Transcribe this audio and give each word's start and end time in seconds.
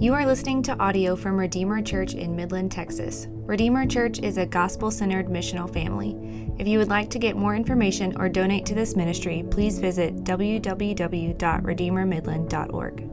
You 0.00 0.14
are 0.14 0.24
listening 0.24 0.62
to 0.62 0.78
audio 0.78 1.16
from 1.16 1.36
Redeemer 1.36 1.82
Church 1.82 2.14
in 2.14 2.36
Midland, 2.36 2.70
Texas. 2.70 3.26
Redeemer 3.30 3.84
Church 3.84 4.20
is 4.20 4.36
a 4.36 4.46
gospel 4.46 4.92
centered 4.92 5.26
missional 5.26 5.68
family. 5.72 6.16
If 6.56 6.68
you 6.68 6.78
would 6.78 6.86
like 6.86 7.10
to 7.10 7.18
get 7.18 7.34
more 7.34 7.56
information 7.56 8.16
or 8.16 8.28
donate 8.28 8.64
to 8.66 8.76
this 8.76 8.94
ministry, 8.94 9.44
please 9.50 9.80
visit 9.80 10.22
www.redeemermidland.org. 10.22 13.10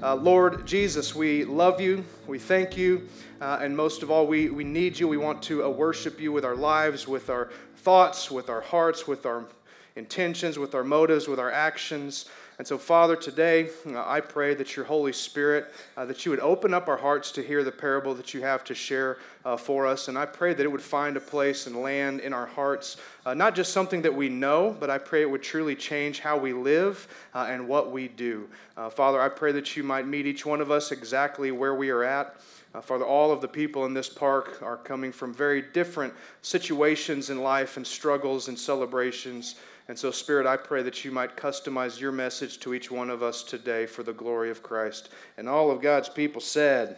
Uh, 0.00 0.14
Lord 0.14 0.64
Jesus, 0.64 1.12
we 1.12 1.44
love 1.44 1.80
you, 1.80 2.04
we 2.28 2.38
thank 2.38 2.76
you, 2.76 3.08
uh, 3.40 3.58
and 3.60 3.76
most 3.76 4.04
of 4.04 4.12
all, 4.12 4.28
we, 4.28 4.48
we 4.48 4.62
need 4.62 4.96
you. 4.96 5.08
We 5.08 5.16
want 5.16 5.42
to 5.42 5.64
uh, 5.64 5.68
worship 5.70 6.20
you 6.20 6.30
with 6.30 6.44
our 6.44 6.54
lives, 6.54 7.08
with 7.08 7.30
our 7.30 7.50
thoughts, 7.78 8.30
with 8.30 8.48
our 8.48 8.60
hearts, 8.60 9.08
with 9.08 9.26
our 9.26 9.48
intentions, 9.96 10.56
with 10.56 10.76
our 10.76 10.84
motives, 10.84 11.26
with 11.26 11.40
our 11.40 11.50
actions. 11.50 12.26
And 12.62 12.66
so, 12.68 12.78
Father, 12.78 13.16
today 13.16 13.70
uh, 13.88 14.04
I 14.06 14.20
pray 14.20 14.54
that 14.54 14.76
your 14.76 14.84
Holy 14.84 15.12
Spirit, 15.12 15.74
uh, 15.96 16.04
that 16.04 16.24
you 16.24 16.30
would 16.30 16.38
open 16.38 16.72
up 16.72 16.86
our 16.86 16.96
hearts 16.96 17.32
to 17.32 17.42
hear 17.42 17.64
the 17.64 17.72
parable 17.72 18.14
that 18.14 18.34
you 18.34 18.42
have 18.42 18.62
to 18.62 18.72
share 18.72 19.18
uh, 19.44 19.56
for 19.56 19.84
us. 19.84 20.06
And 20.06 20.16
I 20.16 20.26
pray 20.26 20.54
that 20.54 20.62
it 20.62 20.70
would 20.70 20.80
find 20.80 21.16
a 21.16 21.20
place 21.20 21.66
and 21.66 21.82
land 21.82 22.20
in 22.20 22.32
our 22.32 22.46
hearts, 22.46 22.98
uh, 23.26 23.34
not 23.34 23.56
just 23.56 23.72
something 23.72 24.00
that 24.02 24.14
we 24.14 24.28
know, 24.28 24.76
but 24.78 24.90
I 24.90 24.98
pray 24.98 25.22
it 25.22 25.28
would 25.28 25.42
truly 25.42 25.74
change 25.74 26.20
how 26.20 26.38
we 26.38 26.52
live 26.52 27.08
uh, 27.34 27.48
and 27.50 27.66
what 27.66 27.90
we 27.90 28.06
do. 28.06 28.48
Father, 28.92 29.20
I 29.20 29.28
pray 29.28 29.50
that 29.50 29.76
you 29.76 29.82
might 29.82 30.06
meet 30.06 30.26
each 30.26 30.46
one 30.46 30.60
of 30.60 30.70
us 30.70 30.92
exactly 30.92 31.50
where 31.50 31.74
we 31.74 31.90
are 31.90 32.04
at. 32.04 32.36
Uh, 32.74 32.80
Father, 32.80 33.04
all 33.04 33.30
of 33.30 33.40
the 33.42 33.48
people 33.48 33.84
in 33.84 33.92
this 33.92 34.08
park 34.08 34.60
are 34.62 34.78
coming 34.78 35.12
from 35.12 35.34
very 35.34 35.60
different 35.60 36.14
situations 36.40 37.28
in 37.28 37.42
life 37.42 37.76
and 37.76 37.86
struggles 37.86 38.48
and 38.48 38.58
celebrations. 38.58 39.56
And 39.92 39.98
so, 39.98 40.10
Spirit, 40.10 40.46
I 40.46 40.56
pray 40.56 40.82
that 40.84 41.04
you 41.04 41.10
might 41.10 41.36
customize 41.36 42.00
your 42.00 42.12
message 42.12 42.58
to 42.60 42.72
each 42.72 42.90
one 42.90 43.10
of 43.10 43.22
us 43.22 43.42
today 43.42 43.84
for 43.84 44.02
the 44.02 44.14
glory 44.14 44.50
of 44.50 44.62
Christ. 44.62 45.10
And 45.36 45.46
all 45.46 45.70
of 45.70 45.82
God's 45.82 46.08
people 46.08 46.40
said, 46.40 46.96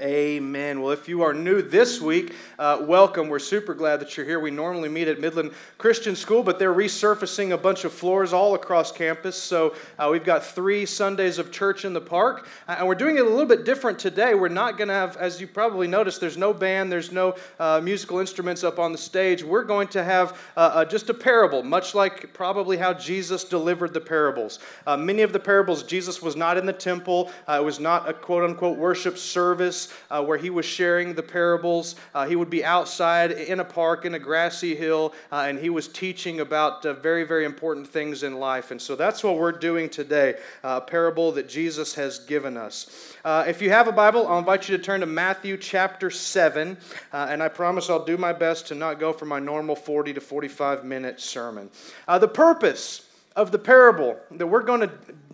Amen. 0.00 0.82
Well, 0.82 0.92
if 0.92 1.08
you 1.08 1.22
are 1.22 1.32
new 1.32 1.62
this 1.62 2.02
week, 2.02 2.34
uh, 2.58 2.78
welcome. 2.82 3.28
We're 3.28 3.38
super 3.38 3.72
glad 3.72 4.00
that 4.00 4.14
you're 4.14 4.26
here. 4.26 4.38
We 4.38 4.50
normally 4.50 4.90
meet 4.90 5.08
at 5.08 5.20
Midland 5.20 5.52
Christian 5.78 6.14
School, 6.14 6.42
but 6.42 6.58
they're 6.58 6.74
resurfacing 6.74 7.52
a 7.52 7.56
bunch 7.56 7.84
of 7.84 7.94
floors 7.94 8.34
all 8.34 8.54
across 8.54 8.92
campus. 8.92 9.40
So 9.42 9.74
uh, 9.98 10.10
we've 10.12 10.24
got 10.24 10.44
three 10.44 10.84
Sundays 10.84 11.38
of 11.38 11.50
church 11.50 11.86
in 11.86 11.94
the 11.94 12.00
park, 12.00 12.46
uh, 12.68 12.76
and 12.78 12.86
we're 12.86 12.94
doing 12.94 13.16
it 13.16 13.20
a 13.20 13.28
little 13.28 13.46
bit 13.46 13.64
different 13.64 13.98
today. 13.98 14.34
We're 14.34 14.48
not 14.48 14.76
going 14.76 14.88
to 14.88 14.94
have, 14.94 15.16
as 15.16 15.40
you 15.40 15.46
probably 15.46 15.86
noticed, 15.86 16.20
there's 16.20 16.36
no 16.36 16.52
band, 16.52 16.92
there's 16.92 17.10
no 17.10 17.34
uh, 17.58 17.80
musical 17.82 18.18
instruments 18.18 18.64
up 18.64 18.78
on 18.78 18.92
the 18.92 18.98
stage. 18.98 19.42
We're 19.42 19.64
going 19.64 19.88
to 19.88 20.04
have 20.04 20.38
uh, 20.58 20.60
uh, 20.60 20.84
just 20.84 21.08
a 21.08 21.14
parable, 21.14 21.62
much 21.62 21.94
like 21.94 22.34
probably 22.34 22.76
how 22.76 22.92
Jesus 22.92 23.44
delivered 23.44 23.94
the 23.94 24.00
parables. 24.02 24.58
many 24.98 25.22
of 25.22 25.32
the 25.32 25.40
parables, 25.40 25.82
Jesus 25.82 26.20
was 26.20 26.36
not 26.36 26.58
in 26.58 26.66
the 26.66 26.72
temple, 26.74 27.30
it 27.48 27.64
was 27.64 27.80
not 27.80 28.06
a 28.06 28.12
quote 28.12 28.44
unquote 28.44 28.76
worship 28.76 29.16
service 29.16 29.85
uh, 30.10 30.24
where 30.24 30.38
he 30.38 30.50
was 30.50 30.64
sharing 30.64 31.14
the 31.14 31.22
parables. 31.22 31.96
Uh, 32.14 32.26
he 32.26 32.36
would 32.36 32.50
be 32.50 32.64
outside 32.64 33.32
in 33.32 33.60
a 33.60 33.64
park 33.64 34.04
in 34.04 34.14
a 34.14 34.18
grassy 34.18 34.74
hill, 34.74 35.14
uh, 35.32 35.46
and 35.48 35.58
he 35.58 35.70
was 35.70 35.88
teaching 35.88 36.40
about 36.40 36.84
uh, 36.84 36.92
very, 36.94 37.24
very 37.24 37.44
important 37.44 37.86
things 37.86 38.22
in 38.22 38.38
life. 38.38 38.70
And 38.70 38.80
so 38.80 38.96
that's 38.96 39.22
what 39.24 39.38
we're 39.38 39.52
doing 39.52 39.88
today 39.88 40.34
uh, 40.62 40.80
a 40.82 40.86
parable 40.86 41.32
that 41.32 41.48
Jesus 41.48 41.94
has 41.94 42.18
given 42.18 42.56
us. 42.56 43.16
Uh, 43.24 43.44
if 43.46 43.62
you 43.62 43.70
have 43.70 43.88
a 43.88 43.92
Bible, 43.92 44.26
I'll 44.26 44.38
invite 44.38 44.68
you 44.68 44.76
to 44.76 44.82
turn 44.82 45.00
to 45.00 45.06
Matthew 45.06 45.56
chapter 45.56 46.10
7, 46.10 46.76
and 47.12 47.42
I 47.42 47.48
promise 47.48 47.90
I'll 47.90 48.04
do 48.04 48.16
my 48.16 48.32
best 48.32 48.66
to 48.68 48.74
not 48.74 49.00
go 49.00 49.12
for 49.12 49.24
my 49.24 49.38
normal 49.38 49.76
40 49.76 50.14
to 50.14 50.20
45 50.20 50.84
minute 50.84 51.20
sermon. 51.20 51.70
the 52.06 52.28
purpose 52.28 53.05
of 53.36 53.52
the 53.52 53.58
parable 53.58 54.18
that 54.32 54.46
we're 54.46 54.62
going 54.62 54.80
to 54.80 54.90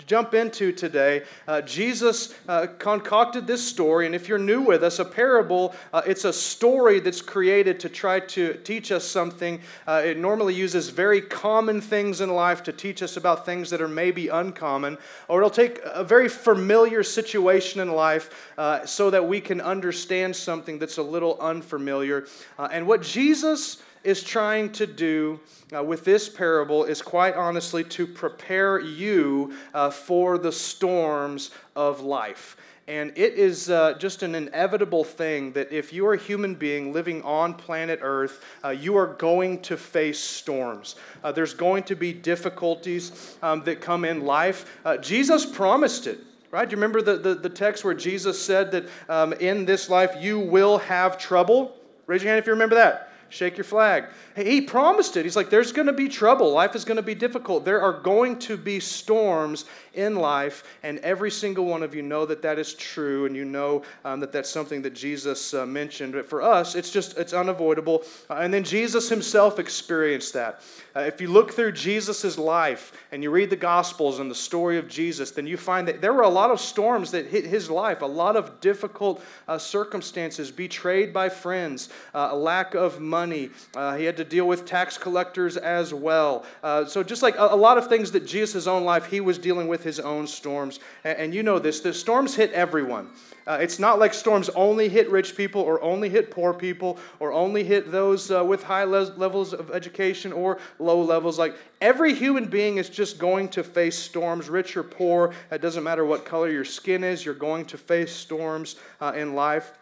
jump 0.06 0.34
into 0.34 0.72
today, 0.72 1.22
uh, 1.46 1.60
Jesus 1.62 2.34
uh, 2.48 2.66
concocted 2.78 3.46
this 3.46 3.66
story. 3.66 4.06
And 4.06 4.14
if 4.14 4.28
you're 4.28 4.38
new 4.38 4.60
with 4.60 4.82
us, 4.82 4.98
a 4.98 5.04
parable, 5.04 5.74
uh, 5.92 6.02
it's 6.04 6.24
a 6.24 6.32
story 6.32 6.98
that's 6.98 7.22
created 7.22 7.78
to 7.80 7.88
try 7.88 8.18
to 8.20 8.54
teach 8.64 8.90
us 8.90 9.04
something. 9.04 9.60
Uh, 9.86 10.02
it 10.04 10.18
normally 10.18 10.54
uses 10.54 10.88
very 10.88 11.20
common 11.20 11.80
things 11.80 12.20
in 12.20 12.30
life 12.30 12.64
to 12.64 12.72
teach 12.72 13.02
us 13.02 13.16
about 13.16 13.46
things 13.46 13.70
that 13.70 13.80
are 13.80 13.88
maybe 13.88 14.28
uncommon, 14.28 14.98
or 15.28 15.40
it'll 15.40 15.50
take 15.50 15.80
a 15.84 16.02
very 16.02 16.28
familiar 16.28 17.04
situation 17.04 17.80
in 17.80 17.92
life 17.92 18.52
uh, 18.58 18.84
so 18.84 19.10
that 19.10 19.26
we 19.26 19.40
can 19.40 19.60
understand 19.60 20.34
something 20.34 20.78
that's 20.78 20.98
a 20.98 21.02
little 21.02 21.38
unfamiliar. 21.40 22.26
Uh, 22.58 22.68
and 22.72 22.86
what 22.86 23.02
Jesus 23.02 23.80
is 24.04 24.22
trying 24.22 24.70
to 24.72 24.86
do 24.86 25.40
uh, 25.74 25.82
with 25.82 26.04
this 26.04 26.28
parable 26.28 26.84
is 26.84 27.00
quite 27.00 27.34
honestly 27.34 27.84
to 27.84 28.06
prepare 28.06 28.78
you 28.80 29.54
uh, 29.74 29.90
for 29.90 30.38
the 30.38 30.52
storms 30.52 31.50
of 31.74 32.00
life. 32.00 32.56
And 32.88 33.12
it 33.16 33.34
is 33.34 33.70
uh, 33.70 33.94
just 33.94 34.24
an 34.24 34.34
inevitable 34.34 35.04
thing 35.04 35.52
that 35.52 35.70
if 35.70 35.92
you 35.92 36.06
are 36.06 36.14
a 36.14 36.18
human 36.18 36.54
being 36.54 36.92
living 36.92 37.22
on 37.22 37.54
planet 37.54 38.00
Earth, 38.02 38.44
uh, 38.64 38.70
you 38.70 38.96
are 38.96 39.06
going 39.06 39.60
to 39.62 39.76
face 39.76 40.18
storms. 40.18 40.96
Uh, 41.22 41.30
there's 41.30 41.54
going 41.54 41.84
to 41.84 41.94
be 41.94 42.12
difficulties 42.12 43.36
um, 43.40 43.62
that 43.62 43.80
come 43.80 44.04
in 44.04 44.24
life. 44.24 44.78
Uh, 44.84 44.96
Jesus 44.96 45.46
promised 45.46 46.06
it. 46.06 46.18
Right? 46.50 46.68
Do 46.68 46.74
you 46.74 46.76
remember 46.76 47.00
the, 47.00 47.16
the, 47.16 47.34
the 47.34 47.48
text 47.48 47.82
where 47.82 47.94
Jesus 47.94 48.38
said 48.38 48.72
that 48.72 48.86
um, 49.08 49.32
in 49.34 49.64
this 49.64 49.88
life 49.88 50.16
you 50.20 50.38
will 50.38 50.76
have 50.78 51.16
trouble? 51.16 51.74
Raise 52.06 52.22
your 52.22 52.30
hand 52.30 52.40
if 52.40 52.46
you 52.46 52.52
remember 52.52 52.74
that 52.74 53.11
shake 53.32 53.56
your 53.56 53.64
flag. 53.64 54.04
He 54.36 54.60
promised 54.60 55.16
it. 55.16 55.24
He's 55.24 55.36
like, 55.36 55.50
there's 55.50 55.72
going 55.72 55.86
to 55.86 55.92
be 55.92 56.08
trouble. 56.08 56.52
Life 56.52 56.74
is 56.74 56.84
going 56.84 56.96
to 56.96 57.02
be 57.02 57.14
difficult. 57.14 57.64
There 57.64 57.82
are 57.82 57.92
going 57.92 58.38
to 58.40 58.56
be 58.56 58.80
storms 58.80 59.66
in 59.94 60.16
life, 60.16 60.64
and 60.82 60.98
every 61.00 61.30
single 61.30 61.66
one 61.66 61.82
of 61.82 61.94
you 61.94 62.02
know 62.02 62.24
that 62.24 62.40
that 62.42 62.58
is 62.58 62.72
true, 62.74 63.26
and 63.26 63.36
you 63.36 63.44
know 63.44 63.82
um, 64.04 64.20
that 64.20 64.32
that's 64.32 64.48
something 64.48 64.80
that 64.82 64.94
Jesus 64.94 65.52
uh, 65.52 65.66
mentioned. 65.66 66.14
But 66.14 66.28
for 66.28 66.40
us, 66.40 66.74
it's 66.74 66.90
just, 66.90 67.18
it's 67.18 67.34
unavoidable. 67.34 68.04
Uh, 68.30 68.36
and 68.36 68.52
then 68.52 68.64
Jesus 68.64 69.08
himself 69.08 69.58
experienced 69.58 70.32
that. 70.32 70.62
Uh, 70.96 71.00
if 71.00 71.20
you 71.20 71.28
look 71.28 71.52
through 71.52 71.72
Jesus' 71.72 72.38
life 72.38 72.92
and 73.12 73.22
you 73.22 73.30
read 73.30 73.50
the 73.50 73.56
Gospels 73.56 74.18
and 74.18 74.30
the 74.30 74.34
story 74.34 74.78
of 74.78 74.88
Jesus, 74.88 75.30
then 75.30 75.46
you 75.46 75.56
find 75.56 75.86
that 75.88 76.00
there 76.00 76.12
were 76.12 76.22
a 76.22 76.28
lot 76.28 76.50
of 76.50 76.60
storms 76.60 77.10
that 77.10 77.26
hit 77.26 77.44
his 77.44 77.70
life, 77.70 78.02
a 78.02 78.06
lot 78.06 78.36
of 78.36 78.60
difficult 78.60 79.22
uh, 79.48 79.58
circumstances, 79.58 80.50
betrayed 80.50 81.12
by 81.12 81.28
friends, 81.28 81.88
uh, 82.14 82.28
a 82.32 82.36
lack 82.36 82.74
of 82.74 83.00
money. 83.00 83.50
Uh, 83.74 83.96
he 83.96 84.04
had 84.04 84.16
to 84.16 84.21
deal 84.24 84.46
with 84.46 84.64
tax 84.64 84.96
collectors 84.96 85.56
as 85.56 85.92
well. 85.92 86.44
so, 86.62 87.02
just 87.02 87.22
like 87.22 87.36
a, 87.36 87.48
a 87.50 87.56
lot 87.56 87.78
of 87.78 87.88
things 87.88 88.12
that 88.12 88.26
Jesus' 88.26 88.66
own 88.66 88.84
life, 88.84 89.06
he 89.06 89.20
was 89.20 89.38
dealing 89.38 89.68
with 89.68 89.82
with 89.82 89.96
his 89.96 90.00
own 90.00 90.26
storms. 90.26 90.78
And, 91.02 91.18
and 91.18 91.34
you 91.34 91.42
know 91.42 91.58
this 91.58 91.80
the 91.80 91.92
storms 91.92 92.36
hit 92.36 92.52
everyone. 92.52 93.08
Uh, 93.44 93.58
it's 93.60 93.80
not 93.80 93.98
like 93.98 94.14
storms 94.14 94.48
only 94.50 94.88
hit 94.88 95.10
rich 95.10 95.36
people 95.36 95.60
or 95.60 95.82
only 95.82 96.08
hit 96.08 96.30
poor 96.30 96.54
people 96.54 96.98
or 97.18 97.32
only 97.32 97.64
hit 97.64 97.90
those 97.90 98.30
uh, 98.30 98.44
with 98.44 98.62
high 98.62 98.84
le- 98.84 99.12
levels 99.16 99.52
of 99.52 99.72
education 99.72 100.32
or 100.32 100.58
low 100.78 101.02
levels. 101.02 101.38
Like 101.40 101.56
every 101.80 102.14
human 102.14 102.44
being 102.44 102.76
is 102.76 102.88
just 102.88 103.18
going 103.18 103.48
to 103.48 103.64
face 103.64 103.98
storms, 103.98 104.48
rich 104.48 104.76
or 104.76 104.84
poor. 104.84 105.34
It 105.50 105.60
doesn't 105.60 105.82
matter 105.82 106.04
what 106.04 106.24
color 106.24 106.48
your 106.48 106.64
skin 106.64 107.02
is, 107.02 107.24
you're 107.24 107.34
going 107.34 107.64
to 107.66 107.78
face 107.78 108.12
storms 108.12 108.76
uh, 109.00 109.12
in 109.16 109.34
life. 109.34 109.72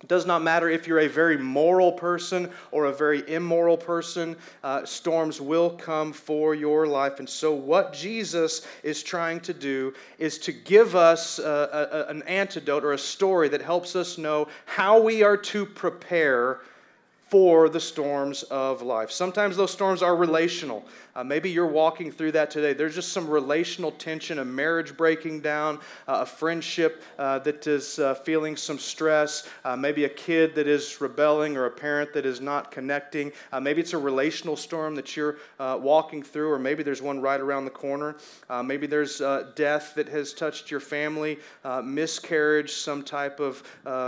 It 0.00 0.06
does 0.06 0.26
not 0.26 0.42
matter 0.42 0.68
if 0.68 0.86
you're 0.86 1.00
a 1.00 1.08
very 1.08 1.36
moral 1.36 1.90
person 1.90 2.50
or 2.70 2.84
a 2.84 2.92
very 2.92 3.28
immoral 3.28 3.76
person, 3.76 4.36
uh, 4.62 4.84
storms 4.84 5.40
will 5.40 5.70
come 5.70 6.12
for 6.12 6.54
your 6.54 6.86
life. 6.86 7.18
And 7.18 7.28
so, 7.28 7.52
what 7.52 7.92
Jesus 7.92 8.64
is 8.84 9.02
trying 9.02 9.40
to 9.40 9.52
do 9.52 9.92
is 10.18 10.38
to 10.38 10.52
give 10.52 10.94
us 10.94 11.40
uh, 11.40 12.06
a, 12.06 12.10
an 12.10 12.22
antidote 12.22 12.84
or 12.84 12.92
a 12.92 12.98
story 12.98 13.48
that 13.48 13.60
helps 13.60 13.96
us 13.96 14.18
know 14.18 14.46
how 14.66 15.00
we 15.00 15.24
are 15.24 15.36
to 15.36 15.66
prepare 15.66 16.60
for 17.28 17.68
the 17.68 17.80
storms 17.80 18.42
of 18.44 18.80
life. 18.80 19.10
Sometimes 19.10 19.56
those 19.56 19.70
storms 19.70 20.02
are 20.02 20.16
relational. 20.16 20.84
Uh, 21.18 21.24
maybe 21.24 21.50
you're 21.50 21.66
walking 21.66 22.12
through 22.12 22.30
that 22.30 22.48
today. 22.48 22.72
There's 22.72 22.94
just 22.94 23.10
some 23.10 23.28
relational 23.28 23.90
tension, 23.90 24.38
a 24.38 24.44
marriage 24.44 24.96
breaking 24.96 25.40
down, 25.40 25.80
uh, 26.06 26.20
a 26.20 26.26
friendship 26.26 27.02
uh, 27.18 27.40
that 27.40 27.66
is 27.66 27.98
uh, 27.98 28.14
feeling 28.14 28.56
some 28.56 28.78
stress, 28.78 29.48
uh, 29.64 29.74
maybe 29.74 30.04
a 30.04 30.08
kid 30.08 30.54
that 30.54 30.68
is 30.68 31.00
rebelling 31.00 31.56
or 31.56 31.66
a 31.66 31.70
parent 31.72 32.12
that 32.12 32.24
is 32.24 32.40
not 32.40 32.70
connecting. 32.70 33.32
Uh, 33.50 33.58
maybe 33.58 33.80
it's 33.80 33.94
a 33.94 33.98
relational 33.98 34.54
storm 34.54 34.94
that 34.94 35.16
you're 35.16 35.38
walking 35.58 36.22
through, 36.22 36.52
or 36.52 36.58
maybe 36.58 36.84
there's 36.84 37.02
one 37.02 37.20
right 37.20 37.40
around 37.40 37.64
the 37.64 37.70
corner. 37.70 38.14
maybe 38.62 38.86
there's 38.86 39.18
death 39.56 39.96
that 39.96 40.08
has 40.08 40.32
touched 40.32 40.70
your 40.70 40.78
family, 40.78 41.36
miscarriage, 41.82 42.70
some 42.74 43.02
type 43.02 43.40
of 43.40 43.64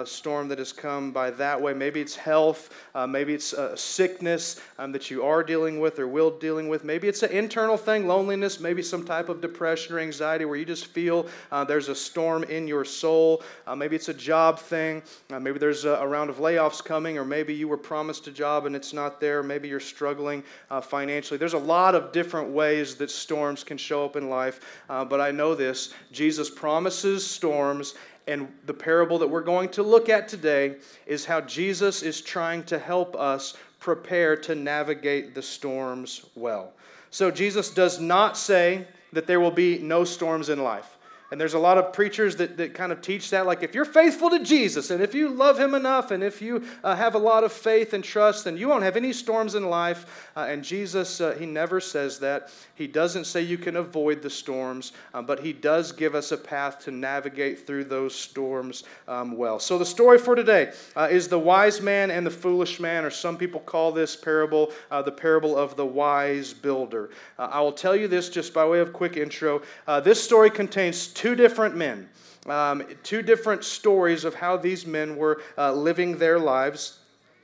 storm 0.06 0.46
that 0.46 0.58
has 0.58 0.72
come 0.72 1.10
by 1.10 1.28
that 1.32 1.60
way. 1.60 1.74
Maybe 1.74 2.00
it's 2.00 2.14
health. 2.14 2.72
maybe 3.08 3.34
it's 3.34 3.52
sickness 3.74 4.60
um, 4.78 4.92
that 4.92 5.10
you 5.10 5.24
are 5.24 5.42
dealing 5.42 5.80
with 5.80 5.98
or 5.98 6.06
will 6.06 6.30
dealing 6.38 6.68
with. 6.68 6.84
Maybe 6.84 6.99
it's 7.08 7.22
an 7.22 7.30
internal 7.30 7.76
thing, 7.76 8.06
loneliness, 8.06 8.60
maybe 8.60 8.82
some 8.82 9.04
type 9.04 9.28
of 9.28 9.40
depression 9.40 9.94
or 9.94 9.98
anxiety 9.98 10.44
where 10.44 10.56
you 10.56 10.64
just 10.64 10.86
feel 10.86 11.26
uh, 11.52 11.64
there's 11.64 11.88
a 11.88 11.94
storm 11.94 12.44
in 12.44 12.66
your 12.66 12.84
soul. 12.84 13.42
Uh, 13.66 13.74
maybe 13.74 13.96
it's 13.96 14.08
a 14.08 14.14
job 14.14 14.58
thing. 14.58 15.02
Uh, 15.30 15.38
maybe 15.38 15.58
there's 15.58 15.84
a, 15.84 15.94
a, 15.94 16.06
round 16.06 16.30
of 16.30 16.36
layoffs 16.36 16.84
coming, 16.84 17.18
or 17.18 17.24
maybe 17.24 17.54
you 17.54 17.68
were 17.68 17.76
promised 17.76 18.26
a 18.26 18.30
job 18.30 18.66
and 18.66 18.74
it's 18.74 18.92
not 18.92 19.20
there. 19.20 19.42
Maybe 19.42 19.68
you're 19.68 19.80
struggling 19.80 20.42
uh, 20.70 20.80
financially. 20.80 21.38
There's 21.38 21.54
a 21.54 21.58
lot 21.58 21.94
of 21.94 22.12
different 22.12 22.50
ways 22.50 22.96
that 22.96 23.10
storms 23.10 23.64
can 23.64 23.78
show 23.78 24.04
up 24.04 24.16
in 24.16 24.28
life, 24.28 24.60
uh, 24.88 25.04
but 25.04 25.20
I 25.20 25.30
know 25.30 25.54
this 25.54 25.94
Jesus 26.12 26.50
promises 26.50 27.26
storms 27.26 27.94
and 28.30 28.48
the 28.66 28.74
parable 28.74 29.18
that 29.18 29.26
we're 29.26 29.42
going 29.42 29.68
to 29.70 29.82
look 29.82 30.08
at 30.08 30.28
today 30.28 30.76
is 31.06 31.24
how 31.24 31.40
Jesus 31.40 32.02
is 32.02 32.20
trying 32.20 32.62
to 32.64 32.78
help 32.78 33.16
us 33.16 33.56
prepare 33.80 34.36
to 34.36 34.54
navigate 34.54 35.34
the 35.34 35.42
storms 35.42 36.26
well. 36.34 36.72
So, 37.10 37.30
Jesus 37.30 37.70
does 37.70 37.98
not 37.98 38.36
say 38.36 38.86
that 39.12 39.26
there 39.26 39.40
will 39.40 39.50
be 39.50 39.78
no 39.78 40.04
storms 40.04 40.48
in 40.48 40.62
life. 40.62 40.96
And 41.30 41.40
there's 41.40 41.54
a 41.54 41.60
lot 41.60 41.78
of 41.78 41.92
preachers 41.92 42.34
that, 42.36 42.56
that 42.56 42.74
kind 42.74 42.90
of 42.90 43.00
teach 43.00 43.30
that, 43.30 43.46
like 43.46 43.62
if 43.62 43.72
you're 43.72 43.84
faithful 43.84 44.30
to 44.30 44.42
Jesus 44.42 44.90
and 44.90 45.00
if 45.00 45.14
you 45.14 45.28
love 45.28 45.60
Him 45.60 45.74
enough 45.74 46.10
and 46.10 46.24
if 46.24 46.42
you 46.42 46.64
uh, 46.82 46.96
have 46.96 47.14
a 47.14 47.18
lot 47.18 47.44
of 47.44 47.52
faith 47.52 47.92
and 47.92 48.02
trust, 48.02 48.44
then 48.44 48.56
you 48.56 48.66
won't 48.66 48.82
have 48.82 48.96
any 48.96 49.12
storms 49.12 49.54
in 49.54 49.70
life. 49.70 50.28
Uh, 50.36 50.46
and 50.48 50.64
Jesus, 50.64 51.20
uh, 51.20 51.36
He 51.38 51.46
never 51.46 51.78
says 51.80 52.18
that. 52.18 52.50
He 52.74 52.88
doesn't 52.88 53.26
say 53.26 53.42
you 53.42 53.58
can 53.58 53.76
avoid 53.76 54.22
the 54.22 54.30
storms, 54.30 54.90
uh, 55.14 55.22
but 55.22 55.38
He 55.38 55.52
does 55.52 55.92
give 55.92 56.16
us 56.16 56.32
a 56.32 56.36
path 56.36 56.80
to 56.80 56.90
navigate 56.90 57.64
through 57.64 57.84
those 57.84 58.12
storms 58.12 58.82
um, 59.06 59.36
well. 59.36 59.60
So 59.60 59.78
the 59.78 59.86
story 59.86 60.18
for 60.18 60.34
today 60.34 60.72
uh, 60.96 61.08
is 61.12 61.28
the 61.28 61.38
wise 61.38 61.80
man 61.80 62.10
and 62.10 62.26
the 62.26 62.30
foolish 62.30 62.80
man, 62.80 63.04
or 63.04 63.10
some 63.10 63.36
people 63.36 63.60
call 63.60 63.92
this 63.92 64.16
parable 64.16 64.72
uh, 64.90 65.00
the 65.02 65.12
parable 65.12 65.56
of 65.56 65.76
the 65.76 65.86
wise 65.86 66.52
builder. 66.52 67.10
I 67.38 67.60
will 67.60 67.72
tell 67.72 67.94
you 67.94 68.08
this 68.08 68.28
just 68.28 68.52
by 68.52 68.66
way 68.66 68.80
of 68.80 68.92
quick 68.92 69.16
intro. 69.16 69.62
this 70.02 70.22
story 70.22 70.50
contains 70.50 71.12
two 71.20 71.34
different 71.34 71.76
men, 71.76 72.08
um, 72.46 72.82
two 73.02 73.20
different 73.20 73.62
stories 73.62 74.24
of 74.24 74.34
how 74.34 74.56
these 74.56 74.86
men 74.86 75.16
were 75.16 75.42
uh, 75.58 75.70
living 75.70 76.16
their 76.16 76.38
lives. 76.38 77.00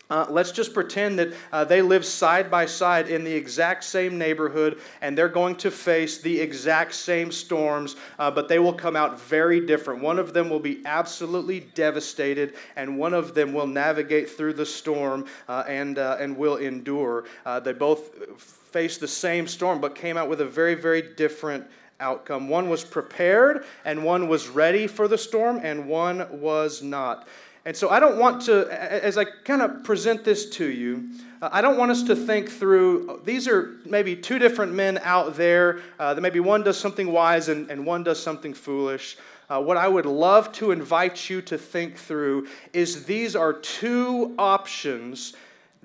Uh, 0.09 0.25
let's 0.31 0.51
just 0.51 0.73
pretend 0.73 1.19
that 1.19 1.35
uh, 1.53 1.63
they 1.63 1.83
live 1.83 2.03
side 2.03 2.51
by 2.51 2.65
side 2.65 3.11
in 3.11 3.23
the 3.23 3.35
exact 3.35 3.85
same 3.85 4.17
neighborhood 4.17 4.81
and 5.03 5.19
they're 5.19 5.29
going 5.29 5.55
to 5.55 5.71
face 5.71 6.23
the 6.23 6.41
exact 6.41 6.95
same 6.95 7.31
storms, 7.31 7.97
uh, 8.19 8.31
but 8.31 8.49
they 8.49 8.59
will 8.59 8.73
come 8.73 8.97
out 8.97 9.21
very 9.21 9.61
different. 9.61 10.01
One 10.01 10.19
of 10.19 10.33
them 10.33 10.49
will 10.49 10.61
be 10.61 10.81
absolutely 10.87 11.61
devastated, 11.75 12.55
and 12.77 12.97
one 12.99 13.13
of 13.13 13.35
them 13.35 13.53
will 13.53 13.67
navigate 13.67 14.31
through 14.31 14.55
the 14.55 14.65
storm 14.65 15.27
uh, 15.49 15.65
and, 15.69 15.99
uh, 15.99 16.17
and 16.19 16.35
will 16.35 16.57
endure. 16.57 17.25
Uh, 17.45 17.61
they 17.61 17.75
both 17.75 18.41
faced 18.41 19.01
the 19.01 19.09
same 19.09 19.47
storm, 19.47 19.83
but 19.83 19.95
came 19.95 20.17
out 20.17 20.31
with 20.31 20.41
a 20.41 20.47
very, 20.47 20.77
very 20.77 21.03
different 21.03 21.67
outcome. 22.01 22.49
One 22.49 22.69
was 22.69 22.85
prepared, 22.85 23.65
and 23.85 24.05
one 24.05 24.29
was 24.29 24.49
ready 24.49 24.87
for 24.87 25.09
the 25.09 25.19
storm, 25.19 25.61
and 25.63 25.89
one 25.89 26.41
was 26.41 26.83
not. 26.83 27.27
And 27.65 27.77
so 27.77 27.91
I 27.91 27.99
don't 27.99 28.19
want 28.19 28.43
to, 28.43 28.69
as 28.71 29.19
I 29.19 29.25
kind 29.25 29.61
of 29.61 29.83
present 29.83 30.23
this 30.23 30.49
to 30.51 30.67
you, 30.67 31.11
uh, 31.43 31.49
I 31.51 31.61
don't 31.61 31.77
want 31.77 31.91
us 31.91 32.05
to 32.05 32.15
think 32.15 32.49
through 32.49 33.23
these 33.25 33.49
are 33.49 33.75
maybe 33.85 34.15
two 34.15 34.39
different 34.39 34.73
men 34.73 34.99
out 35.03 35.35
there 35.35 35.81
uh, 35.99 36.15
that 36.15 36.21
maybe 36.21 36.39
one 36.39 36.63
does 36.63 36.79
something 36.79 37.11
wise 37.11 37.49
and, 37.49 37.69
and 37.69 37.85
one 37.85 38.05
does 38.05 38.23
something 38.23 38.55
foolish. 38.55 39.19
Uh, 39.51 39.61
what 39.61 39.77
I 39.77 39.89
would 39.89 40.07
love 40.07 40.53
to 40.53 40.71
invite 40.71 41.29
you 41.29 41.43
to 41.43 41.59
think 41.59 41.97
through 41.97 42.47
is 42.73 43.05
these 43.05 43.35
are 43.35 43.53
two 43.53 44.35
options 44.39 45.35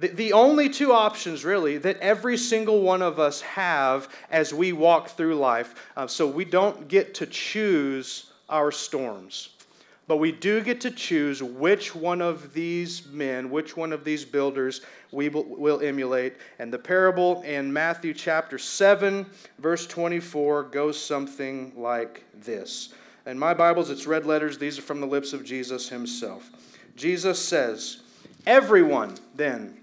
the, 0.02 0.08
the 0.08 0.34
only 0.34 0.68
two 0.68 0.92
options, 0.92 1.46
really, 1.46 1.78
that 1.78 1.98
every 2.00 2.36
single 2.36 2.82
one 2.82 3.04
of 3.04 3.20
us 3.20 3.42
have 3.42 4.10
as 4.32 4.52
we 4.52 4.74
walk 4.74 5.10
through 5.10 5.36
life. 5.36 5.76
Uh, 5.96 6.08
so 6.08 6.26
we 6.26 6.44
don't 6.44 6.88
get 6.88 7.14
to 7.16 7.28
choose 7.28 8.32
our 8.50 8.72
storms. 8.72 9.50
But 10.08 10.18
we 10.18 10.32
do 10.32 10.62
get 10.62 10.82
to 10.82 10.92
choose 10.92 11.44
which 11.44 11.96
one 11.96 12.20
of 12.20 12.52
these 12.52 13.06
men, 13.08 13.52
which 13.52 13.78
one 13.78 13.94
of 13.94 14.04
these 14.04 14.26
builders 14.26 14.82
we 15.12 15.30
will 15.30 15.80
emulate. 15.82 16.34
And 16.58 16.74
the 16.74 16.80
parable 16.80 17.44
in 17.44 17.72
Matthew 17.72 18.16
chapter 18.16 18.58
7, 18.58 19.28
verse 19.60 19.86
24, 19.86 20.64
goes 20.64 21.00
something 21.00 21.74
like 21.78 22.26
this. 22.34 22.90
In 23.28 23.38
my 23.38 23.54
Bibles, 23.54 23.92
it's 23.92 24.08
red 24.08 24.26
letters. 24.26 24.58
These 24.58 24.80
are 24.80 24.82
from 24.82 25.00
the 25.00 25.06
lips 25.06 25.32
of 25.32 25.46
Jesus 25.46 25.88
himself. 25.88 26.50
Jesus 26.96 27.40
says, 27.40 28.02
Everyone, 28.48 29.16
then, 29.36 29.81